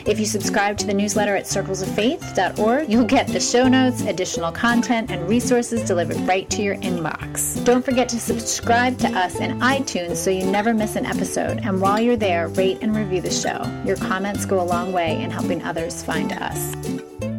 [0.07, 5.11] If you subscribe to the newsletter at circlesoffaith.org, you'll get the show notes, additional content,
[5.11, 7.63] and resources delivered right to your inbox.
[7.65, 11.61] Don't forget to subscribe to us in iTunes so you never miss an episode.
[11.65, 13.61] And while you're there, rate and review the show.
[13.85, 17.34] Your comments go a long way in helping others find us.